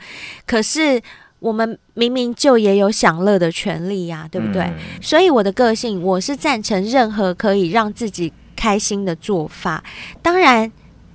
[0.47, 1.01] 可是
[1.39, 4.63] 我们明明就也有享乐的权利呀，对不对？
[4.63, 4.75] 嗯。
[5.01, 9.85] 所以我的个性，我是赞成任何可以让自己开心的做法。
[10.21, 10.71] 当然。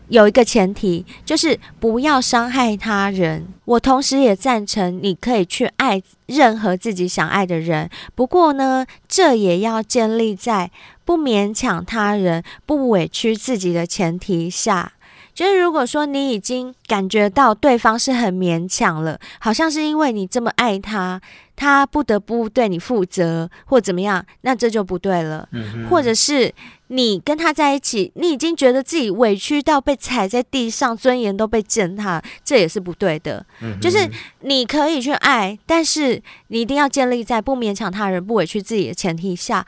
[0.09, 3.47] 有一个前提，就是不要伤害他人。
[3.65, 10.69] 我同时也赞成你可以去爱任何自己想爱的人，不过呢，这也要建立在
[11.03, 14.93] 不勉强他人、不委屈自己的前提下。
[15.35, 21.21] 就是如果说你已经感觉到对方是很勉强了，好像是因为你这么爱他，
[21.57, 25.47] 他不得不对你负责或怎么样，那这就不对了。
[25.51, 25.89] 嗯哼。
[25.89, 26.53] 或者是
[26.87, 33.45] 你跟他在一起，你已经觉得自己委屈到被踩在地上，尊严都被践踏，这也是不对的。
[33.61, 33.77] 嗯。
[33.81, 39.65] 就是你可以去爱，但是你一定要建立在不勉强他人、不委屈自己的前提下。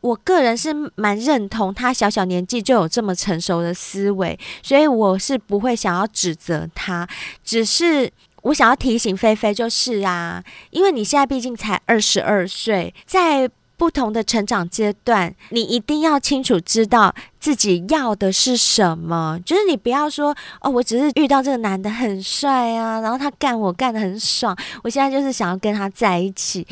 [0.00, 7.06] 我个人是蛮认同他小小年纪就有这么成熟的思维，所以我是不会想要指责他，
[7.44, 8.10] 只是
[8.42, 26.66] 我想要提醒菲菲，就是啊，因为你现在毕竟才二十二岁，在不同的成长阶段，你一定要清楚知道自己要的是什么，就是你不要说哦，我只是遇到这个男的很帅啊，然后他干我干得很爽，我现在就是想要跟他在一起，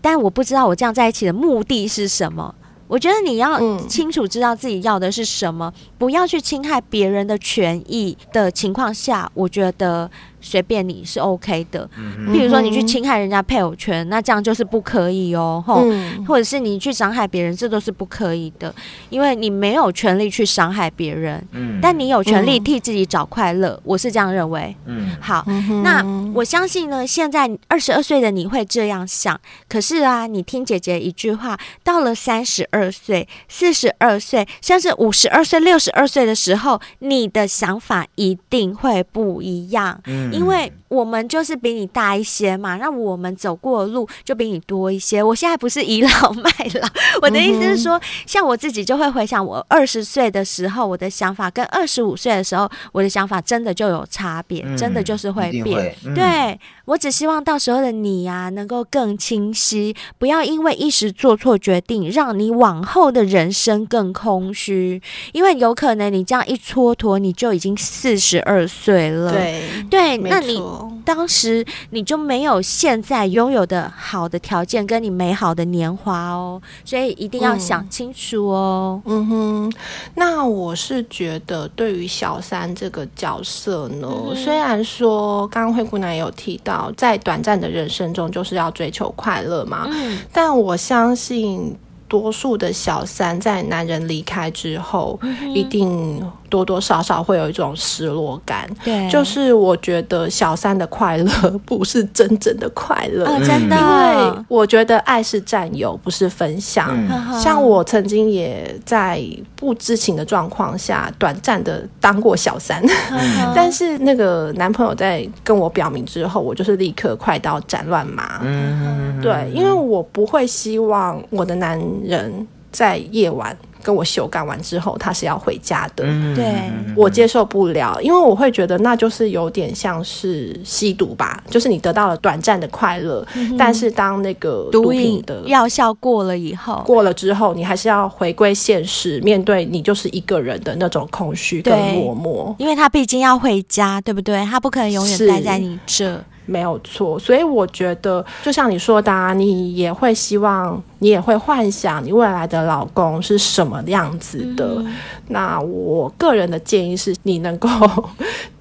[0.00, 2.52] 但我不知道我这样在一起的目的是什么。
[2.86, 10.10] 我觉得你要清楚知道自己要的是什么，嗯、不要去侵害别人的权益的情况下，我觉得。
[10.44, 11.88] 随便你是 OK 的，
[12.30, 15.64] 比如说你去侵害人家配偶权，那这样就是不可以哦。
[15.66, 18.72] 吼、嗯，或者是你去伤害别人，这都是不可以的，
[19.08, 24.76] 因为你没有权利去伤害别人，嗯，但你有权利替自己找快乐，嗯、我是这样认为。
[24.84, 26.04] 嗯，好，嗯、那
[26.34, 39.98] 我相信呢，现在二十二岁的你会这样想，可是啊，你听姐姐一句话，到了三十二岁、四十二岁，甚至五十二岁、六十二岁的时候，你的想法一定会不一样。
[40.04, 40.33] 嗯。
[40.34, 45.22] 因为我们就是比你大一些嘛，那我们走过的路就比你多一些。
[45.22, 46.88] 我现在不是倚老卖老，
[47.20, 55.94] 我的意思是说，像我自己就会回想我二十岁的时候，我的想法跟二十五岁的时候，我的想法真的就有差别，真的就是会变。
[56.14, 65.02] 对，我只希望到时候的你呀，能够更清晰，不要因为一时做错决定，让你往后的人生更空虚。
[65.32, 69.32] 因为有可能你这样一蹉跎，你就已经四十二岁了。
[69.32, 70.18] 对对。
[70.18, 70.62] 那你
[71.04, 79.00] 当时你就没有现在拥有的好的条件，跟你美好的年华哦，所以一定要想清楚哦。
[79.04, 79.72] 嗯，嗯哼，
[80.14, 91.76] 那我是觉得对于小三这个角色呢，嗯、虽然说刚刚灰姑娘也有提到，在短暂的人生中就是要追求快乐嘛，嗯、但我相信
[92.08, 96.22] 多数的小三在男人离开之后，嗯、一定。
[96.54, 98.70] 多多少少会有一种失落感。
[98.84, 101.32] 对，就是我觉得小三的快乐
[101.66, 103.76] 不是真正的快乐，哦，真的。
[103.76, 106.90] 因为我觉得爱是占有，不是分享。
[107.10, 109.20] 嗯、像我曾经也在
[109.56, 118.40] 不知情的状况下，短暂的当过小三，嗯、 但是那个男朋友在跟我表明之后，我就是立刻快刀斩乱麻。
[118.44, 123.56] 嗯，对，因为我不会希望我的男人在夜晚。
[123.84, 126.04] 跟我修改完之后，他是要回家的。
[126.34, 142.54] 对，我接受不了，因为我会觉得那就是有点像是吸毒吧，就是你得到了短暂的快乐，嗯、但是当那个毒品的药效过了以后，过了之后，你还是要回归现实，面对你就是一个人的那种空虚跟落寞。
[142.58, 144.44] 因为他毕竟要回家，对不对？
[144.46, 146.18] 他不可能永远待在你这。
[146.46, 154.76] 没有错，所以我觉得，就像你说的啊，你也会希望，你也会幻想你未来的老公是什么样子的。
[154.78, 154.94] 嗯。
[155.28, 157.68] 那我个人的建议是，你能够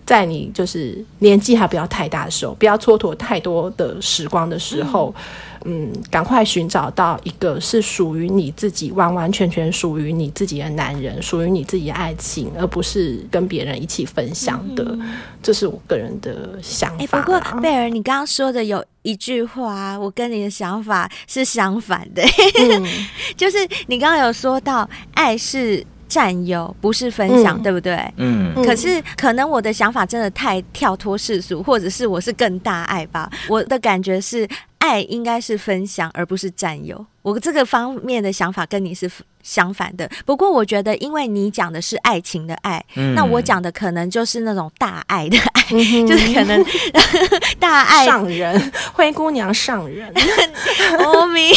[0.05, 5.13] 在你就是年纪还不要太大的时候，不要蹉跎太多的时光的时候。
[5.17, 5.23] 嗯
[5.65, 14.83] 嗯，赶快寻找到一个是属于你自己、完完全全属于你自己的男人，属于你自己的爱情，而不是跟别人一起分享的。
[14.83, 16.97] 嗯、这是我个人的想法。
[16.97, 22.21] 欸、不过贝尔，你刚刚说的有一句话，我跟你的想法是相反的，
[22.59, 22.85] 嗯、
[23.37, 25.81] 就是你刚刚有说到爱是
[26.13, 28.13] 占有，不是分享，嗯、对不对？
[28.17, 28.53] 嗯。
[28.63, 33.27] 可是可能我的想法真的太跳脱世俗，或者是我是更大爱吧？
[33.47, 34.47] 我的感觉是。
[34.83, 37.05] 爱应该是分享，而不是占有。
[37.21, 39.09] 我这个方面的想法跟你是
[39.41, 40.09] 相反的。
[40.25, 46.61] 不过我觉得，因为你讲的是爱情的爱，嗯、那我讲的可能就是那种大爱的爱，嗯、就是可能
[47.57, 50.11] 大爱上人，灰姑娘上人。
[50.99, 51.49] 阿弥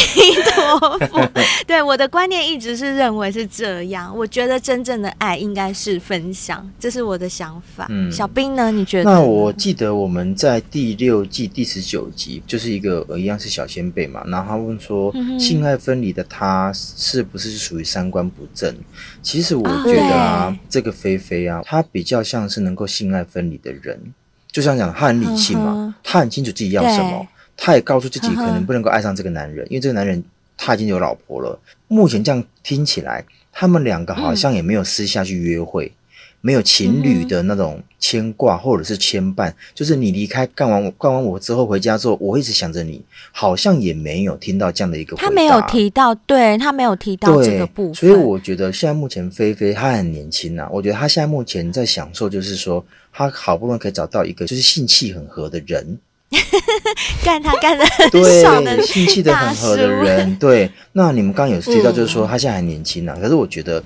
[0.45, 1.29] 陀佛。
[1.65, 4.09] 对，我的观念一直是认为是这样。
[4.15, 7.87] 我觉得真正的爱应该是分享，这是我的想法。
[7.89, 8.71] 嗯、小兵呢？
[8.71, 9.11] 你觉得？
[9.11, 15.11] 那我记得我们在第六季第十九集，就是一个一样是小先辈嘛，然后他问说。
[15.15, 18.73] 嗯性爱分离的他是不是属于三观不正？
[19.21, 23.97] 其实我觉得啊，哦、这个菲菲啊，他比较像是能够性爱分离的人。
[24.51, 30.21] 就像讲，他很理性嘛，他很清楚自己要什么，对他也告诉自己可能不能够爱上这个男人，因为这个男人
[30.57, 31.57] 他已经有老婆了。
[31.87, 35.85] 目前这样听起来，他们两个好像也没有私下去约会。
[35.85, 35.93] 嗯
[36.41, 45.15] 没有情侣的那种牵挂或者是牵绊，嗯、就是你离开干完干完我之后回家之后，我一直想着你，好像也没有听到这样的一个。
[45.17, 47.95] 他没有提到，对他没有提到这个部分。
[47.95, 55.97] 所以我觉得现在目前菲菲她很年轻啊，我觉得她现在目前在享受，就是说她好不容易可以找到一个就是性气很合的人，
[57.25, 60.33] 干他干的很少的对性气的很合的人。
[60.37, 63.83] 对，那你们刚刚有提到，就是说她现在还年轻啊，嗯、可是我觉得。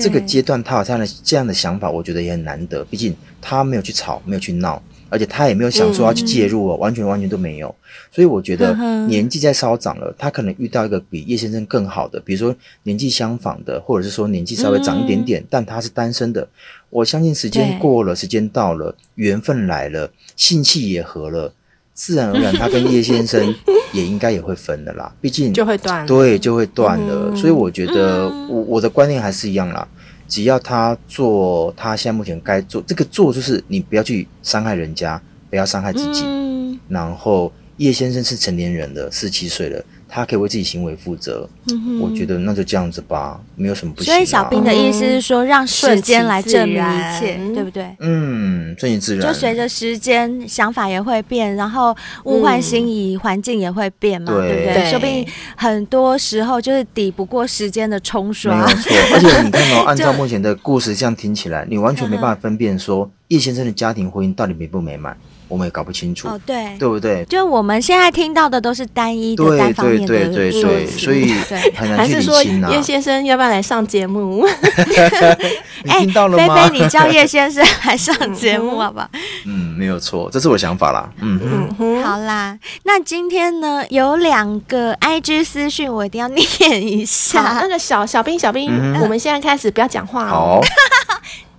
[0.00, 2.84] 这个阶段，他有这样的这样的想法，我觉得也很难得。
[2.84, 7.74] 毕竟他没有去吵，没有去闹，而且他也没有想说要去介入哦，嗯、完全完全都没有。
[8.10, 8.74] 所以我觉得
[9.06, 16.48] 年纪在稍长了，他可能遇到一个比叶先生更好的，比如说年纪相仿的，或者是说年纪稍微长一点点，嗯、但他是单身的。
[16.88, 21.52] 我相信时间过了，时间到了，缘分来了，性气也合了。
[22.00, 23.54] 自然而然，他跟叶先生
[23.92, 25.12] 也应该也会分的啦。
[25.20, 27.28] 毕竟就会断，对，就会断了。
[27.30, 29.86] 嗯、所以我觉得我我的观念还是一样啦。
[30.26, 36.22] 只要他做他现在目前该做，这个做就是你不要去伤害人家，不要伤害自己。
[36.24, 39.84] 嗯、然后叶先生是成年人了，四十七岁了。
[40.10, 44.16] 他可以为自己行为负责，嗯、我觉得那就这样子吧，没有什么不行、啊。
[44.16, 47.94] 所以小兵的意思是说，让时间来证明一切，对不对？
[48.00, 49.26] 嗯，顺其自然。
[49.26, 54.74] 就随着时间，想法也会变，然后物换星移，环、嗯、境也会变嘛，对，对不对？
[54.74, 55.24] 对说不定
[55.56, 58.52] 很多时候就是抵不过时间的冲刷。
[58.54, 65.16] 没有错，而且你看哦， 按照目前的故事这样听起来，你完全没办法分辨说叶先生的家庭婚姻到底美不美满。
[65.50, 67.24] 我们也搞不清楚哦，对，对不对？
[67.24, 71.32] 就我们现在听到的都是单一的、单方面的，对对对对，所以
[71.74, 72.70] 很难去理清啊。
[72.70, 74.46] 叶先生要不要来上节目？
[75.84, 76.54] 你听到了吗？
[76.68, 79.10] 菲菲，你叫叶先生来上节目 好不好？
[79.44, 81.10] 嗯，没有错，这是我想法啦。
[81.20, 81.40] 嗯
[81.78, 86.46] 嗯，好啦，那今天呢有两个 IG 私讯，我一定要念
[86.86, 87.58] 一下。
[87.60, 90.60] 那个小小兵，小兵，我们现在开始不要讲话哦。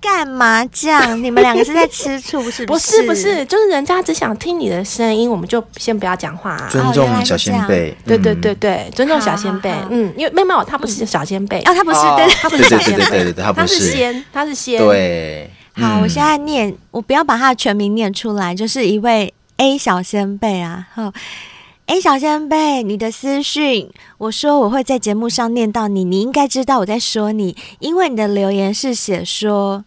[0.01, 1.23] 干嘛这样？
[1.23, 3.03] 你们两个是在吃醋 是不是？
[3.03, 7.95] 不是不是，就是人家只想听你的声音，我们就先不要讲话，啊尊重小仙贝。
[8.03, 9.71] 对对对对，尊重小仙贝。
[9.91, 14.83] 嗯，因为没有没有，他不是小仙贝哦，她不是，对，他不是小仙贝，对对对，他不是，仙，她是仙。
[14.83, 20.87] 对，好，我现在念，我不要把他的全名念出来，就是一位 A 小仙贝啊。
[20.95, 21.13] 好
[21.85, 23.87] ，A 小仙贝，你的私讯，
[24.17, 29.85] 我说我会在节目上念到你，你应该知道我在说你，因为你的留言是写说。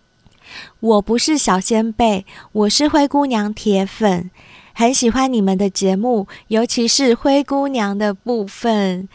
[0.84, 4.30] 我不是小仙贝，我是灰姑娘铁粉，
[4.74, 9.08] 很喜欢你们的节目，尤其是灰姑娘的部分。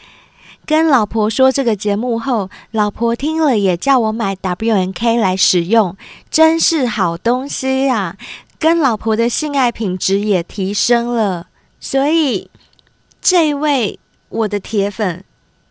[0.66, 5.96] 跟老婆说这个节目后，老婆听了也叫我买 W N K 来使用，
[6.28, 8.16] 真是好东西呀！
[8.58, 11.46] 跟老婆的性爱品质也提升了，
[11.78, 12.50] 所以
[13.22, 15.22] 这位我的铁粉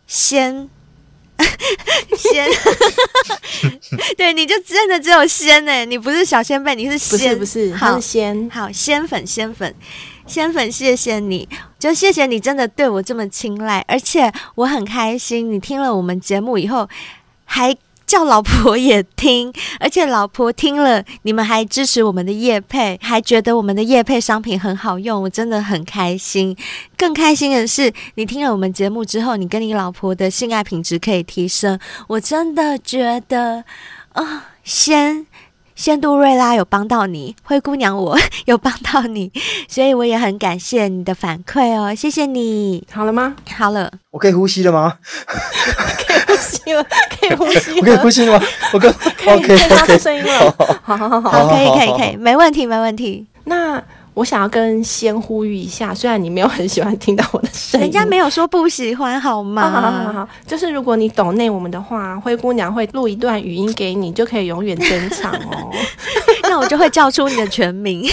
[0.08, 0.70] 仙
[2.18, 2.50] 仙，
[4.18, 5.86] 对，你就真的只有仙呢？
[5.86, 9.74] 你不是小仙贝，你是仙，不是不是，好是仙，好仙粉仙粉。
[10.28, 15.52] 仙粉，谢谢你，就谢谢你，真的对我这么青睐，而且我很开心。
[15.52, 16.88] 你听了我们节目以后，
[17.46, 17.76] 还
[18.10, 26.58] 叫老婆也听，而且老婆听了，你们还支持我们的夜配，还觉得我们的夜配商品很好用，我真的很开心。
[26.98, 33.64] 更开心的是，你听了我们节目之后，你跟你老婆的性爱品质可以提升，我真的觉得
[34.14, 35.28] 啊、先，
[35.80, 39.32] 仙杜瑞拉有帮到你，灰姑娘我 有帮到你，
[39.70, 42.86] 所以我也很感谢你的反馈哦，谢谢你。
[42.92, 43.34] 好了吗？
[43.56, 44.98] 好了，我可以呼吸了吗？
[45.26, 46.84] 可以呼吸了，
[47.18, 48.46] 可以呼吸了，我可以呼吸了吗？
[48.74, 50.54] 我可可以可以发出声音了，
[50.84, 53.26] 好好好好，可以可以可以，没问题没问题。
[53.46, 53.82] 那。
[54.20, 59.62] 我想要跟先呼吁一下，虽然你没有很喜欢听到我的声音，人家没有说不喜欢，好吗？
[59.72, 65.72] 好好好好，就是如果你懂内我们的话，灰姑娘会录一段语音给你，就可以永远珍藏哦。
[66.44, 68.06] 那我就会叫出你的全名。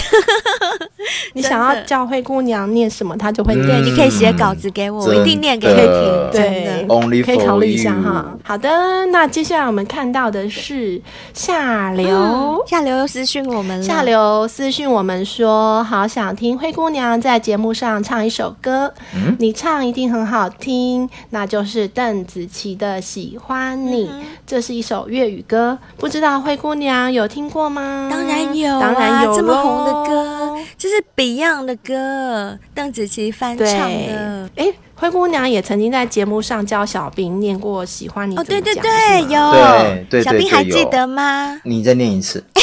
[1.33, 3.67] 你想要叫灰姑娘念什么，她就会念。
[3.67, 6.31] 对，你可以写稿子给我，我一定念给你听。
[6.31, 8.33] 对，Only 可以考虑一下哈。
[8.43, 11.01] 好的，那接下来我们看到的是
[11.33, 13.83] 下流，下流又私讯我们了。
[13.83, 18.93] 下流私讯我们说，好想听灰姑娘在节目上唱一首歌，
[19.39, 24.07] 你唱一定很好听，那就是邓紫棋的《喜欢你》，
[24.45, 28.07] 这是一首粤语歌，不知道灰姑娘有听过吗？
[28.09, 34.49] 当然有，当然有，这么红的歌，这是 Beyond 的歌，邓紫棋翻唱的。
[34.55, 38.35] 哎，灰姑娘也曾经在节目上教小兵念过《喜欢你》。
[38.39, 41.59] 哦，对对对，有，对对，小兵还记得吗？
[41.63, 42.43] 你再念一次。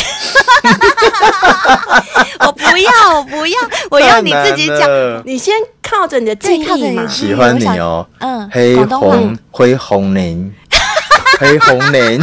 [2.41, 3.59] 我不要，我不要，
[3.91, 4.89] 我要你自己讲。
[5.25, 7.07] 你先靠着你的记忆嘛。
[7.07, 10.53] 喜欢你哦，嗯，黑红灰红林，
[11.39, 12.23] 黑红林，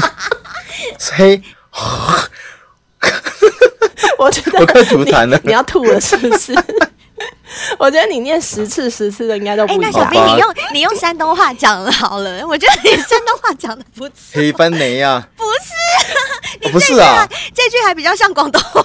[1.14, 1.42] 黑。
[4.18, 6.54] 我觉得我快吐痰了，你要吐了是不是？
[7.78, 9.74] 我觉得你念十次十次的应该都不。
[9.74, 12.42] 哎，那小兵，你用你用山东话讲好了。
[12.48, 14.16] 我觉得你山东话讲的不错。
[14.34, 15.28] 黑番雷呀？
[15.36, 15.44] 不
[16.64, 18.84] 是，不是啊，这句还比较像广东话。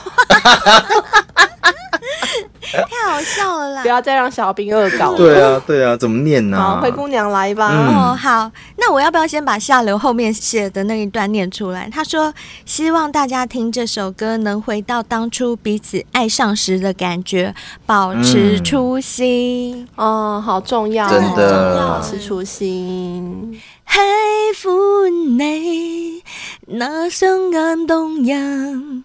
[2.60, 3.82] 太好笑了啦！
[3.82, 5.16] 不要再让小兵恶搞了。
[5.16, 6.58] 对啊，对啊，怎么念呢？
[6.58, 7.68] 好，灰姑娘来吧。
[7.68, 11.88] 哦，好，那我要不要先把下流后面写的那一段念出来？
[11.92, 12.32] 他说
[12.66, 17.54] ：“希望大家听这首歌，能回到当初彼此爱上时的感觉，
[17.86, 23.60] 保持初心。”哦，好重要，真的，保持初心。
[23.88, 26.22] 喜欢你，
[26.66, 29.04] 那双眼动人，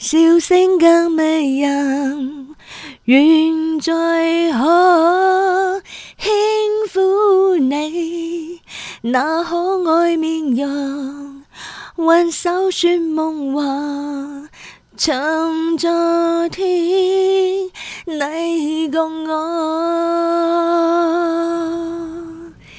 [0.00, 2.56] 笑声更迷人。
[3.04, 5.82] 愿再可
[6.16, 6.32] 轻
[6.90, 8.60] 抚你
[9.02, 11.42] 那可爱面容，
[11.96, 14.48] 挽手说梦话，
[14.96, 15.90] 曾昨
[16.48, 16.66] 天
[18.06, 19.36] 你共我。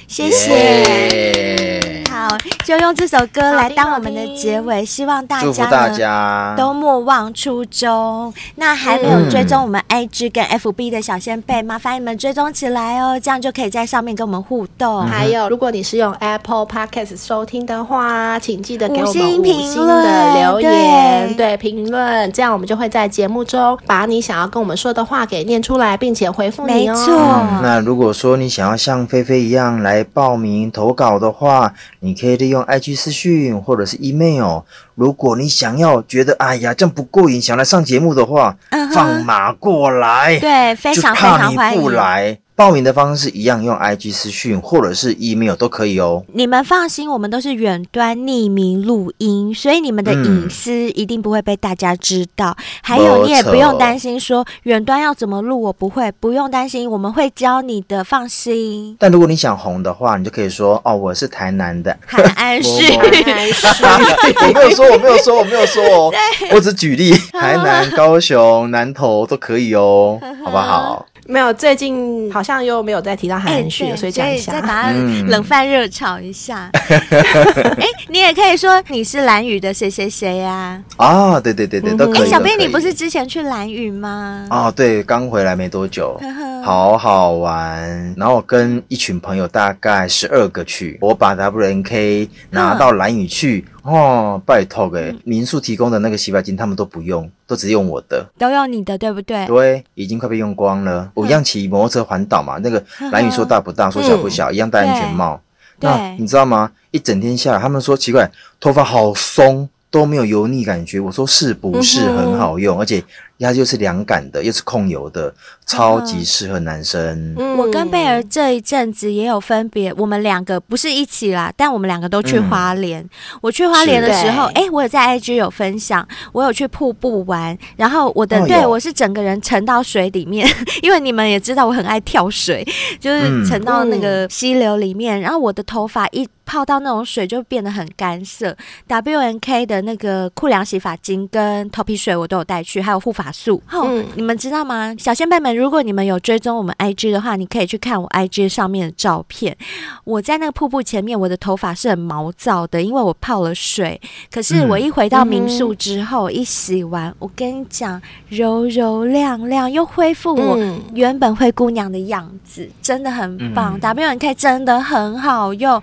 [0.08, 2.02] 谢谢。
[2.10, 2.36] 好，
[2.72, 8.32] 就用这首歌来当我们的结尾，希望大家都莫忘初衷。
[8.54, 15.02] 那还没有追踪我们 IG 跟 FB 的小仙贝，麻烦你们追踪起来哦，这样就可以在上面跟我们互动。
[15.02, 26.94] 还有，如果你是用 Apple Podcast 收听的话，请记得给我们五星的留言，对评论，这样我们就会在节目中把你想要跟我们说的话给念出来，并且回复你哦。
[26.94, 27.14] 没错。
[27.14, 31.70] 嗯，那如果说你想要像菲菲一样来报名投稿的话，
[32.00, 34.60] 你可以利用 IG 私讯或者是 email。
[34.94, 38.56] 如果你想要觉得哎呀这样不过瘾，想来上节目的话，
[38.94, 40.38] 放马过来。
[40.38, 41.82] 对，非常非常欢迎。
[41.82, 42.38] 不来。
[42.62, 46.24] 报名的方式一样，用 IG 私讯或者是 email 都可以哦。
[46.32, 52.56] 你们放心，我们都是远端匿名录音，所以你们的隐私一定不会被大家知道。
[52.56, 58.96] 嗯、还有，你也不用担心说远端要怎么录，我不会，不用担心，我们会教你的，放心。
[58.96, 62.92] 但如果你想红的话，你就可以说哦，我是台南的韩安旭。
[62.92, 66.12] 我没有说，我没有说，我没有说哦，
[66.54, 71.04] 我只举例，台南、 高雄、南投都可以哦，好不好？
[71.32, 74.92] 没有，最近好像又没有再提到韩剧了，所以讲一下，再把它
[75.28, 76.68] 冷饭热炒一下。
[76.76, 80.78] 哎，你也可以说你是蓝宇的谁谁谁呀？
[80.98, 82.22] 啊，对对对对，都可以。
[82.22, 84.46] 哎，小编，你不是之前去蓝宇吗？
[84.50, 86.20] 啊，对，刚回来没多久，
[86.62, 88.14] 好好玩。
[88.16, 93.64] 然后我跟一群朋友，大概十二个去，我把 WNK 拿到蓝宇去。
[93.82, 99.44] 哦，拜托诶，民宿提供的那个洗发精他们都不用，都只用我的，都用你的，对不对？
[99.46, 101.10] 对，已经快被用光了。
[101.14, 105.40] 我一样骑摩托车环岛嘛，那个蓝雨说大不大，说小不小，一样戴安全帽。
[105.80, 106.70] 那你知道吗？
[106.92, 108.30] 一整天下来，他们说奇怪，
[108.60, 111.00] 头发好松，都没有油腻感觉。
[111.00, 112.78] 我说是不是很好用？
[112.78, 113.02] 而且。
[113.42, 115.34] 它就是凉感的，又是控油的，
[115.66, 117.34] 超级适合男生。
[117.36, 123.02] 嗯、我跟贝儿这一阵子也有分别，我们两个不是一起啦，但我们两个都去花莲。
[123.02, 130.48] 嗯、我去花莲的时候，哎、欸，我有在 IG 有分享，我有去瀑布玩，然后我的、哦、对我是整个人沉到水里面，
[130.82, 132.64] 因为你们也知道我很爱跳水，
[133.00, 138.54] 就是沉到那个溪流里面，嗯、然后我的头发一泡到那种水就变得很干涩。
[138.86, 143.31] W N K 的那个酷凉洗发精跟头皮水我都有带去，还有护发。
[143.32, 144.94] 素，哦，嗯、你们知道吗？
[144.98, 149.56] 小仙贝们，如果你们有追踪我们 IG 的话，你可以去看我 IG 上面的照片。
[150.04, 154.00] 我在那个瀑布前面，我的头发是很毛躁的，因为我泡了水。
[154.30, 160.58] 可是我一回到民宿之后，嗯、一洗完，我跟你讲，柔柔亮亮，又恢复我
[160.92, 163.78] 原本灰姑娘的样子，真的很棒。
[163.80, 165.80] W N K 真的很好用，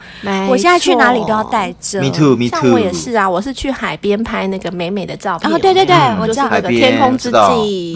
[0.49, 2.01] 我现在去哪里都要带着。
[2.01, 2.59] Me too, me too。
[2.61, 5.51] 像我也是啊，我是去海边拍那个美美的照片。
[5.51, 7.29] 哦，对对对，嗯、我知道那个天空之。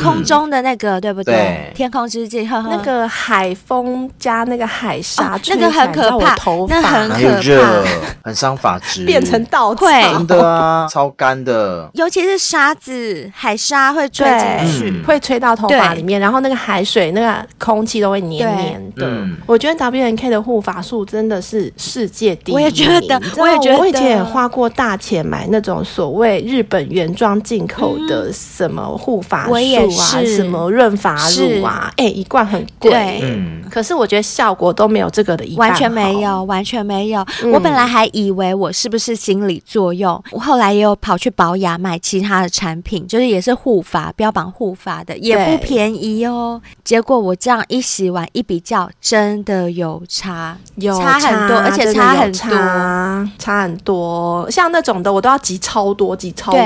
[0.01, 1.71] 空中的那个，对不对？
[1.73, 6.35] 天空之镜，那个海风加那个海沙，那个很可怕，
[6.67, 7.83] 那很可怕，
[8.23, 11.89] 很伤发质，变成稻草，真的啊，超干的。
[11.93, 19.09] 尤其是沙子、海沙会吹进去，会吹到头发里面，然后那个海水、那个空气都会黏黏的。
[19.45, 22.55] 我觉得 W N K 的护发素真的是世界第一。
[22.55, 29.43] 我也觉得，我也觉得，我以前也花过大钱买那种所谓日本原装进口的什么护发。
[29.43, 33.19] 发素啊，什么润发露啊，哎、欸，一罐很贵。
[33.24, 37.26] 嗯，可是我觉得效果都没有这个的一半好，完全没有，完全没有。
[37.43, 46.61] 嗯、我本来还以为我是不是心理作用，我后来也有跑去保养买其他的产品，就是也是护发，标榜护发的，也不便宜哦。
[46.84, 54.49] 结果我这样一洗完一比较，真的有差，有差，差很多，而且差很多，差，差很多。
[54.51, 56.61] 像那种的，我都要挤超多，挤超多。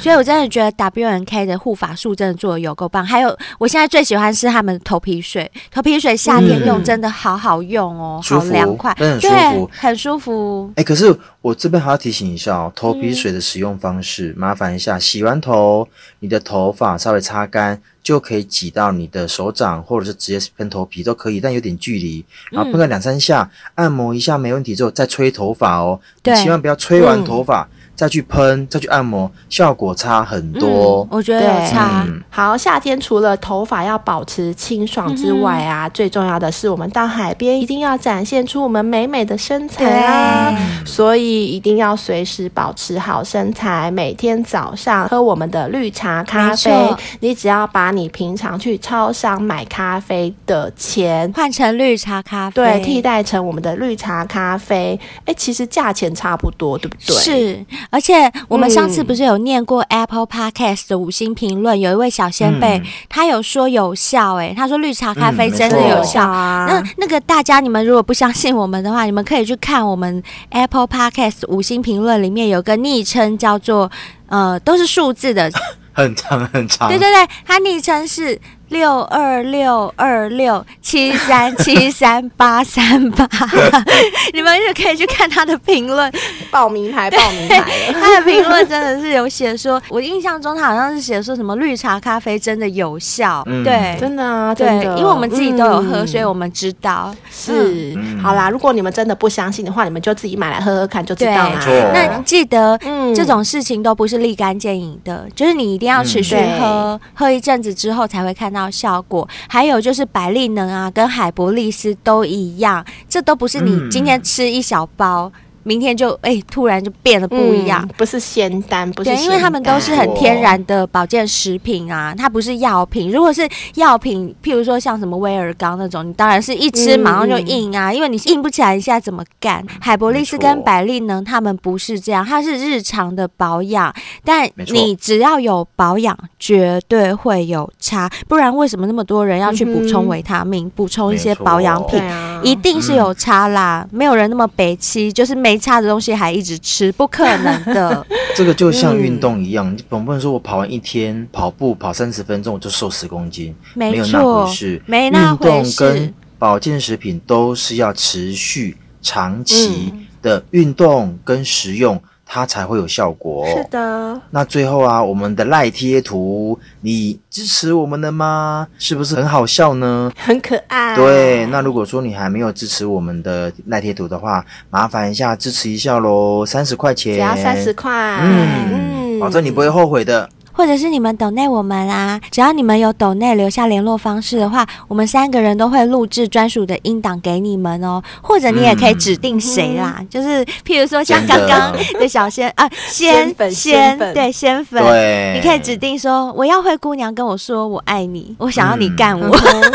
[0.00, 1.84] 所以我真的觉得 W N K 的护发。
[1.84, 10.72] 发素真的做的有够棒，还有我现在最喜欢是他们的头皮水，头皮水夏天用真的好好用哦，好凉快，很舒服，很舒服。
[10.76, 15.86] 哎，可是我这边还要提醒一下哦，头皮水的使用方式，麻烦一下，洗完头，
[16.20, 27.68] 你的头发稍微擦干，就可以挤到你的手掌，或者是直接喷头皮都可以，但有点距离，然后喷个两三下，按摩一下没问题之后再吹头发哦，对，千万不要吹完头发。
[27.94, 31.02] 再去喷，再去按摩，效果差很多。
[31.04, 32.04] 嗯、我觉得有差。
[32.06, 40.52] 嗯、好，夏天除了头发要保持清爽之外啊，嗯、最重要的是我们到海边一定要展现出我们美美的身材啊！
[40.84, 43.90] 所以一定要随时保持好身材。
[43.90, 54.98] 每天早上喝我们的绿茶咖啡，错你只要把你平常去超商买咖啡的钱换成绿茶咖啡，对，替代成我们的绿茶咖啡。
[55.20, 57.16] 哎、欸，其实价钱差不多，对不对？
[57.16, 57.64] 是。
[57.90, 66.24] 而且我们上次不是有念过 Apple Podcast 的五星评论，嗯、有一位小先辈，嗯、他有说有效、欸，哎，他说绿茶咖啡真的有效。
[66.24, 73.90] 嗯、那那个大家，你们如果不相信我们的话，你们可以去看我们 Apple Podcast 五星评论里面有个昵称叫做
[74.28, 75.50] 呃，都是数字的，
[75.92, 76.88] 很长很长。
[76.88, 78.40] 对对对，他昵称是。
[78.68, 83.28] 六二六二六七三七三八三八，
[84.32, 86.10] 你们就可以去看他的评论，
[86.50, 87.64] 报名牌，报名牌。
[87.92, 97.14] 他的评论真的是有写说，我印象中他好像是写说什么绿茶咖啡真的有效，对，真的啊，对，因为我们自己都有喝，所以我们知道。
[97.30, 97.94] 是。
[98.22, 101.60] 好啦，如果你们真的不相信的话，你们就自己买来喝喝看就知道了。
[101.92, 102.78] 那记得，
[103.14, 115.30] 这种事情都不是立竿见影的，就是你一定要持续喝，喝一阵子之后才会看到效果，还有就是百利能啊，跟海博利斯都一样，这都不是你今天吃一小包，
[115.64, 123.10] 明天就哎、欸、突然就变得不一样，嗯、不是仙丹，不是，对，因为他们都是很天然的保健食品啊，它不是药品。
[123.10, 129.64] 如果是药品，譬如说像什么威尔刚那种，你当然是一吃马上就硬啊，嗯、因为你硬不起来，你现在怎么干？
[129.80, 133.94] 海博利斯跟百利呢，他们不是这样，它是日常的保养，
[134.24, 138.10] 但你只要有保养，绝对会有差。
[138.28, 142.02] 不然为什么那么多人要去补充维他命，补、嗯、充一些保养品？
[142.42, 148.04] 一定是有差啦，嗯、没有人那么北七，就是没差的东西还一直吃，不可能的。
[148.34, 154.82] 这个就像运动一样，你总不能说我跑完一天跑步跑三十分钟我就瘦十公斤，没，没有那回事。
[154.84, 155.54] 没那回事。
[155.54, 161.94] 运动跟保健食品都是要持续长期的运动跟食用。
[161.94, 163.46] 嗯它才会有效果。
[163.46, 164.20] 是的。
[164.30, 168.66] 那最后啊，我们的赖贴图，你支持我们的吗？
[168.78, 170.10] 是不是很好笑呢？
[170.16, 170.96] 很可爱。
[170.96, 171.46] 对。
[171.46, 177.14] 那如果说你还没有支持我们的赖贴图的话，麻烦一下支持一下喽，三十块钱。
[177.14, 178.18] 只要三十块。
[178.22, 179.20] 嗯嗯。
[179.20, 180.28] 保证你不会后悔的。
[180.54, 188.02] 或者是你们抖内我们啊，只要你们有抖内留下联络方式的话，我们三个人都会录制专属的音档给你们哦。
[188.22, 199.36] 或者你也可以指定谁啦，嗯、就是譬如说像刚刚的小仙啊，仙粉仙对仙粉，对，你可以指定说我要灰姑娘跟我说我爱你，我想要你干我。
[199.36, 199.72] 嗯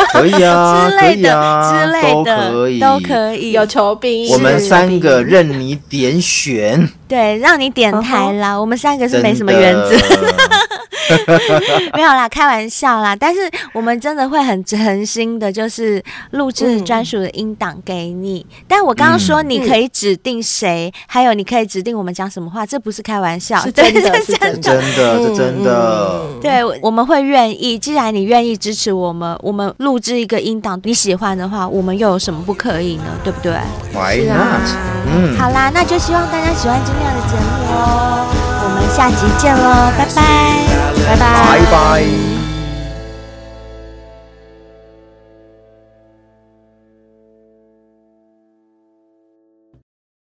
[0.12, 3.52] 可以啊，之类的，啊、之类的，都可以，都可以。
[3.52, 8.54] 有求兵，我们三个任你点选，对，让你点台啦。
[8.54, 8.60] Uh.
[8.60, 9.96] 我们三个是没什么原则。
[11.94, 13.14] 没有啦，开玩笑啦。
[13.14, 13.40] 但是
[13.72, 16.02] 我们真的会很诚心的，就是
[16.32, 18.46] 录制专属的音档给你。
[18.50, 26.22] 嗯、但我刚刚说你可以指定谁，嗯、还有你可以指定我们讲什么话，这不是开玩笑，是真的，是真的，真的，是真的。
[26.40, 27.78] 对，我们会愿意。
[27.78, 33.04] 既然你愿意支持我们，我们录制一个音档，你喜欢的话，我们又有什么不可以呢？
[33.24, 33.52] 对不对
[33.92, 34.38] ？Why not？
[34.38, 34.60] 啊、
[35.06, 38.26] 嗯，好啦，那就希望大家喜欢今天的节目哦。
[38.64, 40.87] 我们下集见喽，拜拜。
[41.16, 42.37] 拜拜。